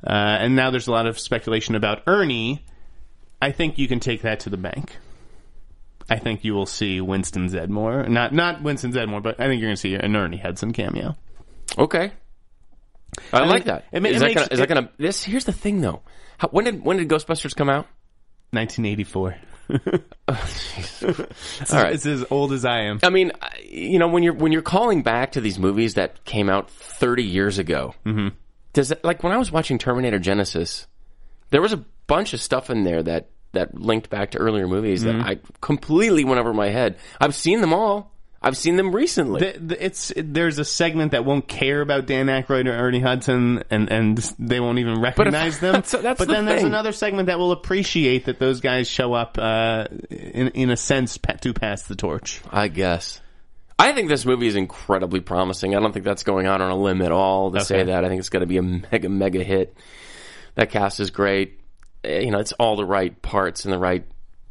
[0.06, 2.64] Uh, and now there's a lot of speculation about Ernie.
[3.42, 4.98] I think you can take that to the bank.
[6.10, 9.70] I think you will see Winston Zeddemore, not not Winston Zeddemore, but I think you're
[9.70, 11.16] going to see an Ernie Hudson cameo.
[11.80, 12.12] Okay.
[13.34, 13.86] I, like think that.
[13.92, 14.48] it ma- is it that makes- gonna?
[14.52, 14.90] Is that gonna?
[14.98, 16.02] This here's the thing, though.
[16.38, 17.88] How, when did when did Ghostbusters come out?
[18.52, 19.36] 1984.
[20.28, 20.50] oh
[21.74, 21.94] All right.
[21.94, 23.00] It's as old as I am.
[23.04, 23.32] I mean,
[23.68, 27.24] you know, when you're when you're calling back to these movies that came out 30
[27.24, 28.30] years ago, mm-hmm.
[28.74, 30.86] does it, like when I was watching Terminator Genisys,
[31.50, 35.04] there was a bunch of stuff in there that that linked back to earlier movies
[35.04, 35.18] Mm-hmm.
[35.20, 36.98] that I completely went over my head.
[37.20, 38.12] I've seen them all.
[38.46, 39.40] I've seen them recently.
[39.42, 43.64] The- the- it's there's a segment that won't care about Dan Aykroyd or Ernie Hudson,
[43.72, 45.74] and and they won't even recognize them.
[45.82, 49.14] that's- that's but the then there's another segment that will appreciate that those guys show
[49.14, 52.40] up uh, in in a sense to pass the torch.
[52.52, 53.20] I guess.
[53.78, 55.76] I think this movie is incredibly promising.
[55.76, 58.06] I don't think that's going out on a limb at all to say that.
[58.06, 59.76] I think it's going to be a mega, mega hit.
[60.54, 61.60] That cast is great.
[62.06, 64.06] Eh, You know, it's all the right parts and the right,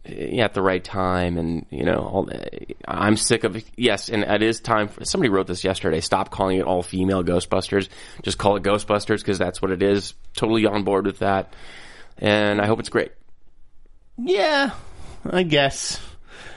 [0.06, 1.38] at the right time.
[1.38, 3.62] And, you know, all, eh, I'm sick of.
[3.76, 6.00] Yes, and it is time for, somebody wrote this yesterday.
[6.00, 7.88] Stop calling it all female Ghostbusters.
[8.22, 10.14] Just call it Ghostbusters because that's what it is.
[10.34, 11.54] Totally on board with that.
[12.18, 13.12] And I hope it's great.
[14.16, 14.70] Yeah,
[15.28, 16.00] I guess.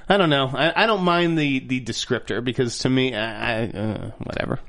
[0.10, 0.50] I don't know.
[0.54, 4.60] I, I don't mind the, the descriptor because to me, I, I uh, whatever.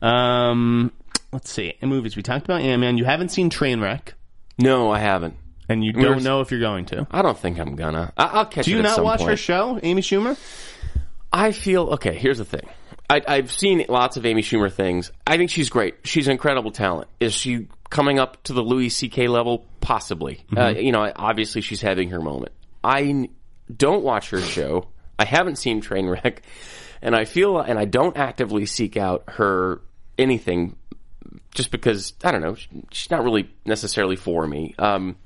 [0.00, 0.92] Um,
[1.32, 1.74] let's see.
[1.80, 2.96] In movies, we talked about Ant Man.
[2.96, 4.12] You haven't seen Trainwreck.
[4.58, 5.36] No, I haven't.
[5.68, 7.06] And you don't know if you're going to.
[7.10, 8.12] I don't think I'm gonna.
[8.16, 10.36] I- I'll catch Do you not watch her show, Amy Schumer?
[11.32, 12.14] I feel okay.
[12.14, 12.66] Here's the thing.
[13.10, 15.12] I, I've seen lots of Amy Schumer things.
[15.26, 15.96] I think she's great.
[16.04, 17.08] She's an incredible talent.
[17.20, 19.28] Is she coming up to the Louis C.K.
[19.28, 19.64] level?
[19.80, 20.44] Possibly.
[20.54, 22.52] Uh, you know, obviously she's having her moment.
[22.84, 23.30] I
[23.74, 24.88] don't watch her show.
[25.18, 26.38] I haven't seen Trainwreck,
[27.02, 29.80] and I feel and I don't actively seek out her
[30.18, 30.76] anything,
[31.54, 32.56] just because I don't know.
[32.90, 34.74] She's not really necessarily for me.
[34.78, 35.16] Um,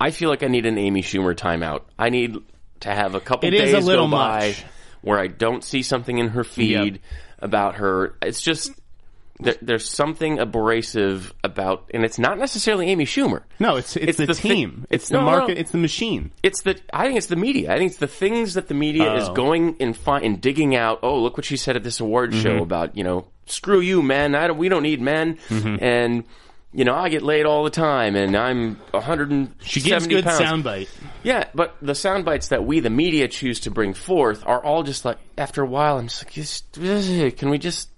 [0.00, 1.82] I feel like I need an Amy Schumer timeout.
[1.98, 2.36] I need
[2.80, 4.64] to have a couple It days is a little go by much.
[5.02, 7.00] where I don't see something in her feed
[7.38, 8.16] about her.
[8.22, 8.72] It's just
[9.38, 13.42] there, there's something abrasive about, and it's not necessarily Amy Schumer.
[13.58, 14.86] No, it's it's, It's the, the thi- team.
[14.90, 15.58] it's the No, no, market.
[15.58, 16.30] It's the machine.
[16.42, 17.72] It's the I think it's the media.
[17.72, 19.34] I think it's the things that the media is Oh.
[19.34, 21.00] going and fi- and digging out.
[21.02, 22.42] Oh, look what she said at this award Mm-hmm.
[22.42, 24.34] show about you know screw you men.
[24.34, 24.58] I don't.
[24.58, 25.36] We don't need men.
[25.48, 25.82] Mm-hmm.
[25.82, 26.24] And
[26.72, 30.40] you know I get laid all the time, and I'm 170 She gives good pounds.
[30.40, 30.88] soundbite.
[31.22, 34.82] Yeah, but the sound bites that we, the media, choose to bring forth are all
[34.82, 35.98] just like after a while.
[35.98, 36.72] I'm just like, just,
[37.36, 37.90] can we just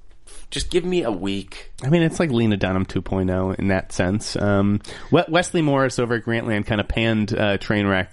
[0.50, 1.72] just give me a week?
[1.82, 4.36] I mean, it's like Lena Dunham 2.0 in that sense.
[4.36, 8.08] Um, Wesley Morris over at Grantland kind of panned uh, Trainwreck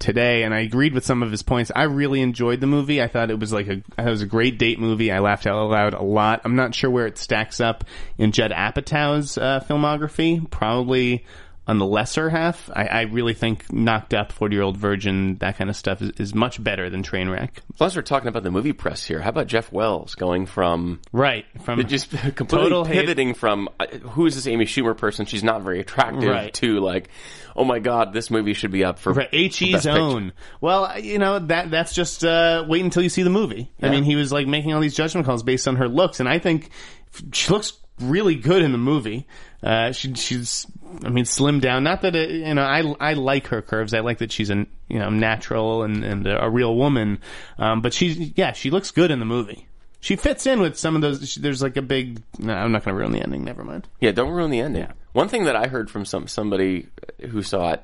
[0.00, 1.70] today, and I agreed with some of his points.
[1.74, 3.00] I really enjoyed the movie.
[3.00, 5.12] I thought it was like a it was a great date movie.
[5.12, 6.40] I laughed out loud a lot.
[6.44, 7.84] I'm not sure where it stacks up
[8.18, 10.50] in Judd Apatow's uh, filmography.
[10.50, 11.24] Probably
[11.70, 12.68] on the lesser half.
[12.74, 16.10] I, I really think Knocked Up, 40 Year Old Virgin, that kind of stuff is,
[16.18, 17.50] is much better than Trainwreck.
[17.76, 19.20] Plus, we're talking about the movie press here.
[19.20, 21.46] How about Jeff Wells going from Right.
[21.62, 22.94] From just completely Total hate.
[23.00, 25.26] pivoting from uh, who is this Amy Schumer person?
[25.26, 26.28] She's not very attractive.
[26.28, 26.52] Right.
[26.54, 27.08] To like,
[27.54, 29.90] oh my god, this movie should be up for Right, for HE's Picture.
[29.90, 30.32] own.
[30.60, 33.70] Well, you know that that's just uh, wait until you see the movie.
[33.80, 36.28] I mean, he was like making all these judgment calls based on her looks, and
[36.28, 36.70] I think
[37.32, 39.26] she looks really good in the movie.
[39.62, 40.66] Uh, she, she's,
[41.04, 41.84] I mean, slimmed down.
[41.84, 43.92] Not that it, you know, I I like her curves.
[43.92, 47.18] I like that she's an you know natural and and a real woman.
[47.58, 49.66] Um, but she's yeah, she looks good in the movie.
[50.02, 51.28] She fits in with some of those.
[51.28, 52.22] she- There's like a big.
[52.38, 53.44] No, I'm not going to ruin the ending.
[53.44, 53.86] Never mind.
[54.00, 54.86] Yeah, don't ruin the ending.
[55.12, 56.86] One thing that I heard from some somebody
[57.28, 57.82] who saw it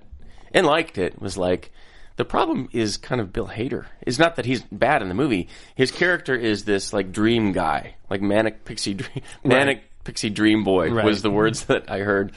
[0.54, 1.70] and liked it was like
[2.16, 3.84] the problem is kind of Bill Hader.
[4.00, 5.48] It's not that he's bad in the movie.
[5.74, 10.90] His character is this like dream guy, like manic pixie dream, manic pixie dream boy
[10.92, 11.04] Right.
[11.04, 12.32] was the words that I heard.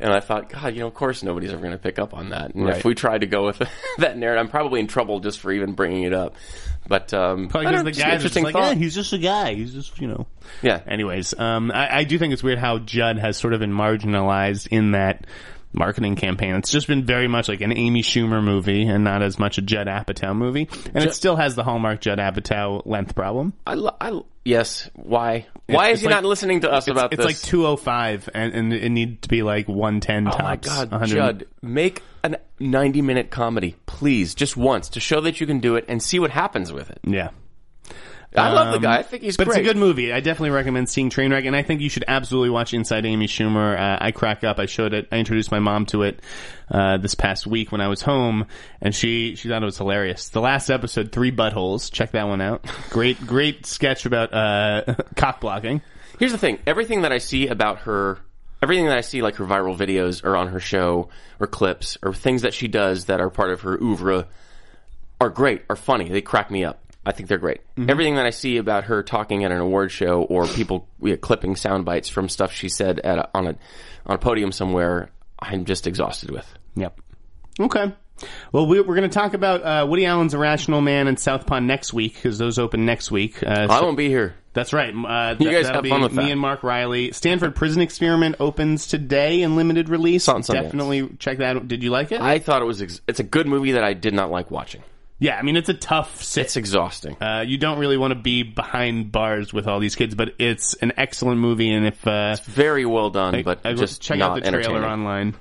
[0.00, 2.30] And I thought, God, you know, of course nobody's ever going to pick up on
[2.30, 2.54] that.
[2.54, 2.76] And Right.
[2.78, 3.62] if we tried to go with
[3.98, 6.34] that narrative, I'm probably in trouble just for even bringing it up.
[6.88, 9.18] But um, Probably I because the just an guys just like, yeah, he's just a
[9.18, 9.54] guy.
[9.54, 10.26] He's just you know.
[10.62, 13.72] yeah, Anyways, um, I, I do think it's weird how Judd has sort of been
[13.72, 15.24] marginalized in that
[15.72, 16.54] marketing campaign.
[16.56, 19.62] It's just been very much like an Amy Schumer movie and not as much a
[19.62, 20.68] Judd Apatow movie.
[20.94, 23.52] And it still has the hallmark Judd Apatow length problem.
[23.66, 24.90] I, lo- I lo- yes.
[24.94, 25.46] Why?
[25.66, 27.32] Why it's is he like- not listening to us It's, about it's this?
[27.32, 30.36] It's like 205 and, and it needs to be like 110 tops.
[30.38, 35.20] Oh my God, 100 Judd, make a 90 minute comedy, please, just once, to show
[35.22, 37.00] that you can do it and see what happens with it.
[37.04, 37.30] Yeah.
[38.36, 38.98] I love the Um, guy.
[38.98, 39.46] I think he's great.
[39.46, 39.60] but great.
[39.60, 40.12] it's a good movie.
[40.12, 43.78] I definitely recommend seeing Trainwreck, and I think you should absolutely watch Inside Amy Schumer.
[43.78, 44.58] Uh, I crack up.
[44.58, 45.08] I showed it.
[45.12, 46.20] I introduced my mom to it
[46.70, 48.46] uh, this past week when I was home,
[48.80, 50.30] and she she thought it was hilarious.
[50.30, 51.92] The last episode, Three Buttholes.
[51.92, 52.64] Check that one out.
[52.90, 55.82] Great great sketch about uh, cock blocking.
[56.18, 58.18] Here's the thing: everything that I see about her,
[58.62, 61.08] everything that I see, like her viral videos or on her show
[61.38, 64.26] or clips or things that she does that are part of her oeuvre,
[65.20, 66.08] are great, are funny.
[66.08, 66.81] They crack me up.
[67.04, 67.60] I think they're great.
[67.76, 67.90] Mm-hmm.
[67.90, 71.56] Everything that I see about her talking at an award show or people yeah, clipping
[71.56, 73.56] sound bites from stuff she said at a, on a
[74.06, 76.46] on a podium somewhere, I'm just exhausted with.
[76.76, 77.00] Yep.
[77.60, 77.92] Okay.
[78.52, 81.92] Well, we, we're going to talk about uh, Woody Allen's Irrational Man and Southpaw next
[81.92, 83.42] week because those open next week.
[83.42, 84.34] Uh, I won't be here.
[84.52, 84.90] That's right.
[84.94, 86.30] Uh, You that- guys have be fun with me that.
[86.30, 87.10] and Mark Riley.
[87.12, 90.28] Stanford Prison Experiment opens today in limited release.
[90.28, 91.56] on Definitely check that.
[91.56, 91.66] out.
[91.66, 92.20] Did you like it?
[92.20, 92.80] I thought it was.
[92.80, 94.82] Ex- it's a good movie that I did not like watching.
[95.22, 96.42] Yeah, I mean it's a tough sit.
[96.46, 97.16] It's exhausting.
[97.22, 100.74] uh, you don't really want to be behind bars with all these kids, but it's
[100.74, 101.70] an excellent movie.
[101.72, 105.34] And if uh, Very well done, but I- just check out the trailer online.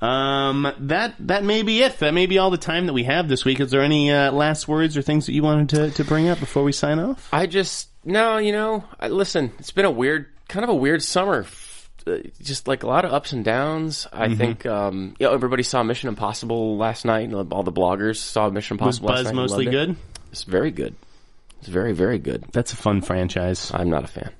[0.00, 1.98] Um, that that may be it.
[2.00, 3.60] That may be all the time that we have this week.
[3.60, 6.38] Is there any uh, last words or things that you wanted to, to bring up
[6.38, 7.28] before we sign off?
[7.32, 8.84] I just no, you know.
[9.00, 11.46] I, listen, it's been a weird, kind of a weird summer.
[12.42, 14.06] Just like a lot of ups and downs.
[14.12, 14.34] I Mm-hmm.
[14.36, 17.28] think, um, you know, everybody saw Mission Impossible last night.
[17.28, 19.08] and All the bloggers saw Mission Was Impossible.
[19.08, 19.86] last Buzz night mostly loved it.
[19.86, 19.96] good?
[20.32, 20.94] It's very good.
[21.60, 22.44] It's very, very good.
[22.52, 23.70] That's a fun franchise.
[23.74, 24.30] I'm not a fan.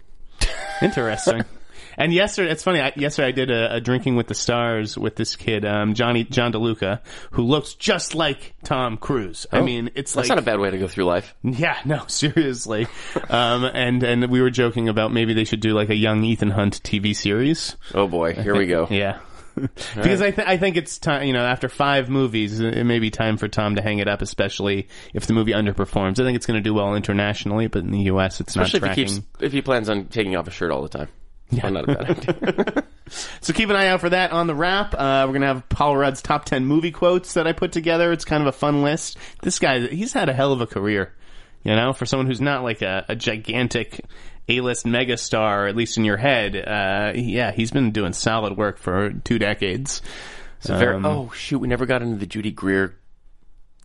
[0.83, 1.45] Interesting.
[1.97, 2.81] and yesterday, it's funny.
[2.81, 6.25] I, yesterday, I did a, a drinking with the stars with this kid, um, Johnny
[6.25, 7.01] John DeLuca,
[7.33, 9.47] who looks just like Tom Cruise.
[9.53, 11.35] I mean, it's Oh, That's like not a bad way to go through life.
[11.43, 12.87] yeah, no, seriously.
[13.31, 16.51] um, and and we were joking about maybe they should do like a young Ethan
[16.51, 17.77] Hunt TV series.
[17.95, 18.87] Oh boy, here we go.
[18.91, 19.19] Yeah.
[19.95, 21.27] because I, th- I think it's time.
[21.27, 24.21] You know, after five movies, it may be time for Tom to hang it up,
[24.21, 26.21] especially if the movie underperforms.
[26.21, 28.91] I think it's going to do well internationally, but in the U.S., it's Especially not
[28.91, 31.09] if he keeps if he plans on taking off his shirt all the time.
[31.51, 31.69] Yeah.
[31.71, 32.85] not a bad idea.
[33.41, 34.95] So keep an eye out for that on the wrap.
[34.95, 38.13] Uh, we're gonna have Paul Rudd's top ten movie quotes that I put together.
[38.13, 39.17] It's kind of a fun list.
[39.43, 41.13] This guy, he's had a hell of a career.
[41.63, 44.01] You know, for someone who's not like a, a gigantic
[44.49, 46.57] A-list megastar, at least in your head.
[46.57, 50.01] Uh, yeah, he's been doing solid work for two decades.
[50.61, 52.95] So very, oh shoot, we never got into the Judy Greer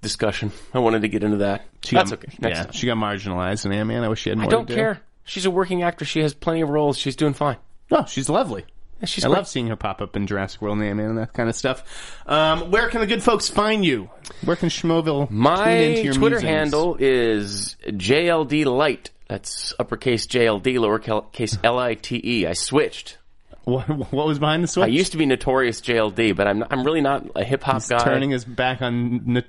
[0.02, 0.52] discussion.
[0.74, 1.66] I wanted to get into that.
[1.84, 2.38] She That's got, okay.
[2.40, 2.74] Next yeah, time.
[2.74, 4.04] she got marginalized in Ant-Man.
[4.04, 5.02] I wish she had more I don't care.
[5.24, 6.10] She's a working actress.
[6.10, 6.98] She has plenty of roles.
[6.98, 7.58] She's doing fine.
[7.92, 8.66] Oh, she's lovely.
[9.00, 9.38] Yeah, she's I great.
[9.38, 12.22] love seeing her pop up in Jurassic World and and that kind of stuff.
[12.28, 14.10] Um, where can the good folks find you?
[14.46, 16.44] Where can Schmoville tune into My your Twitter musings?
[16.44, 19.10] handle is JLD Light.
[19.28, 22.46] That's uppercase JLD, lowercase L I T E.
[22.46, 23.18] I switched.
[23.64, 24.86] What, what was behind the switch?
[24.86, 28.04] I used to be notorious JLD, but I'm I'm really not a hip hop guy.
[28.04, 29.44] turning his back on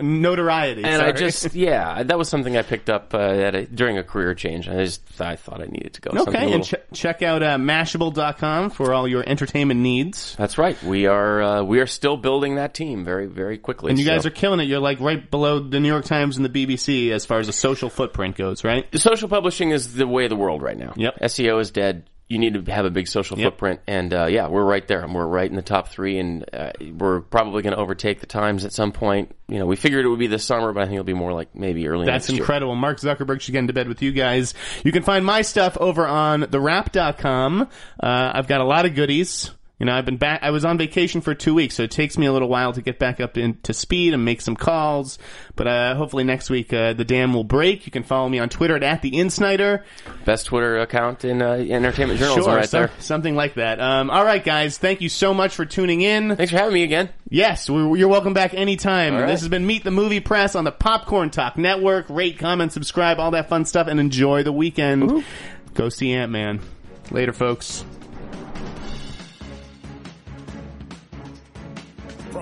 [0.00, 0.84] notoriety.
[0.84, 4.04] and I just yeah, that was something I picked up uh, at a, during a
[4.04, 4.68] career change.
[4.68, 6.22] I just I thought I needed to go.
[6.22, 10.36] okay, and ch- check out uh, Mashable.com for all your entertainment needs.
[10.36, 10.80] That's right.
[10.84, 13.90] We are uh, we are still building that team very very quickly.
[13.90, 14.64] And you guys are killing it.
[14.64, 17.52] You're like right below the New York Times and the BBC as far as the
[17.52, 18.86] social footprint goes, right?
[18.96, 20.92] social publishing is the way of the world right now.
[20.96, 21.20] Yep.
[21.20, 22.04] SEO is dead.
[22.28, 23.52] You need to have a big social Yep.
[23.52, 25.06] footprint, and uh, yeah, we're right there.
[25.06, 28.64] We're right in the top three, and uh, we're probably going to overtake the Times
[28.64, 29.32] at some point.
[29.46, 31.32] You know, we figured it would be this summer, but I think it'll be more
[31.32, 32.40] like maybe early That's next year.
[32.42, 32.74] incredible.
[32.74, 34.54] Mark Zuckerberg should get into bed with you guys.
[34.82, 37.62] You can find my stuff over on thewrap.com.
[37.62, 37.66] Uh,
[38.34, 39.50] I've got a lot of goodies.
[39.78, 42.16] You know, I've been back, I was on vacation for two weeks, so it takes
[42.16, 45.18] me a little while to get back up into speed and make some calls.
[45.54, 47.84] But, uh, hopefully next week, uh, the dam will break.
[47.84, 49.82] You can follow me on Twitter at, at the InSneider.
[50.24, 52.90] Best Twitter account in uh, entertainment journalism, Sure, right there.
[53.00, 53.78] something like that.
[53.78, 56.34] Um, all right, guys, thank you so much for tuning in.
[56.36, 57.10] Thanks for having me again.
[57.28, 59.14] Yes, we you're welcome back anytime.
[59.14, 59.26] Right.
[59.26, 62.06] This has been Meet the Movie Press on the Popcorn Talk Network.
[62.08, 65.22] Rate, comment, subscribe, all that fun stuff, and enjoy the weekend.
[65.74, 66.60] Go see Ant Man.
[67.10, 67.84] Later, folks.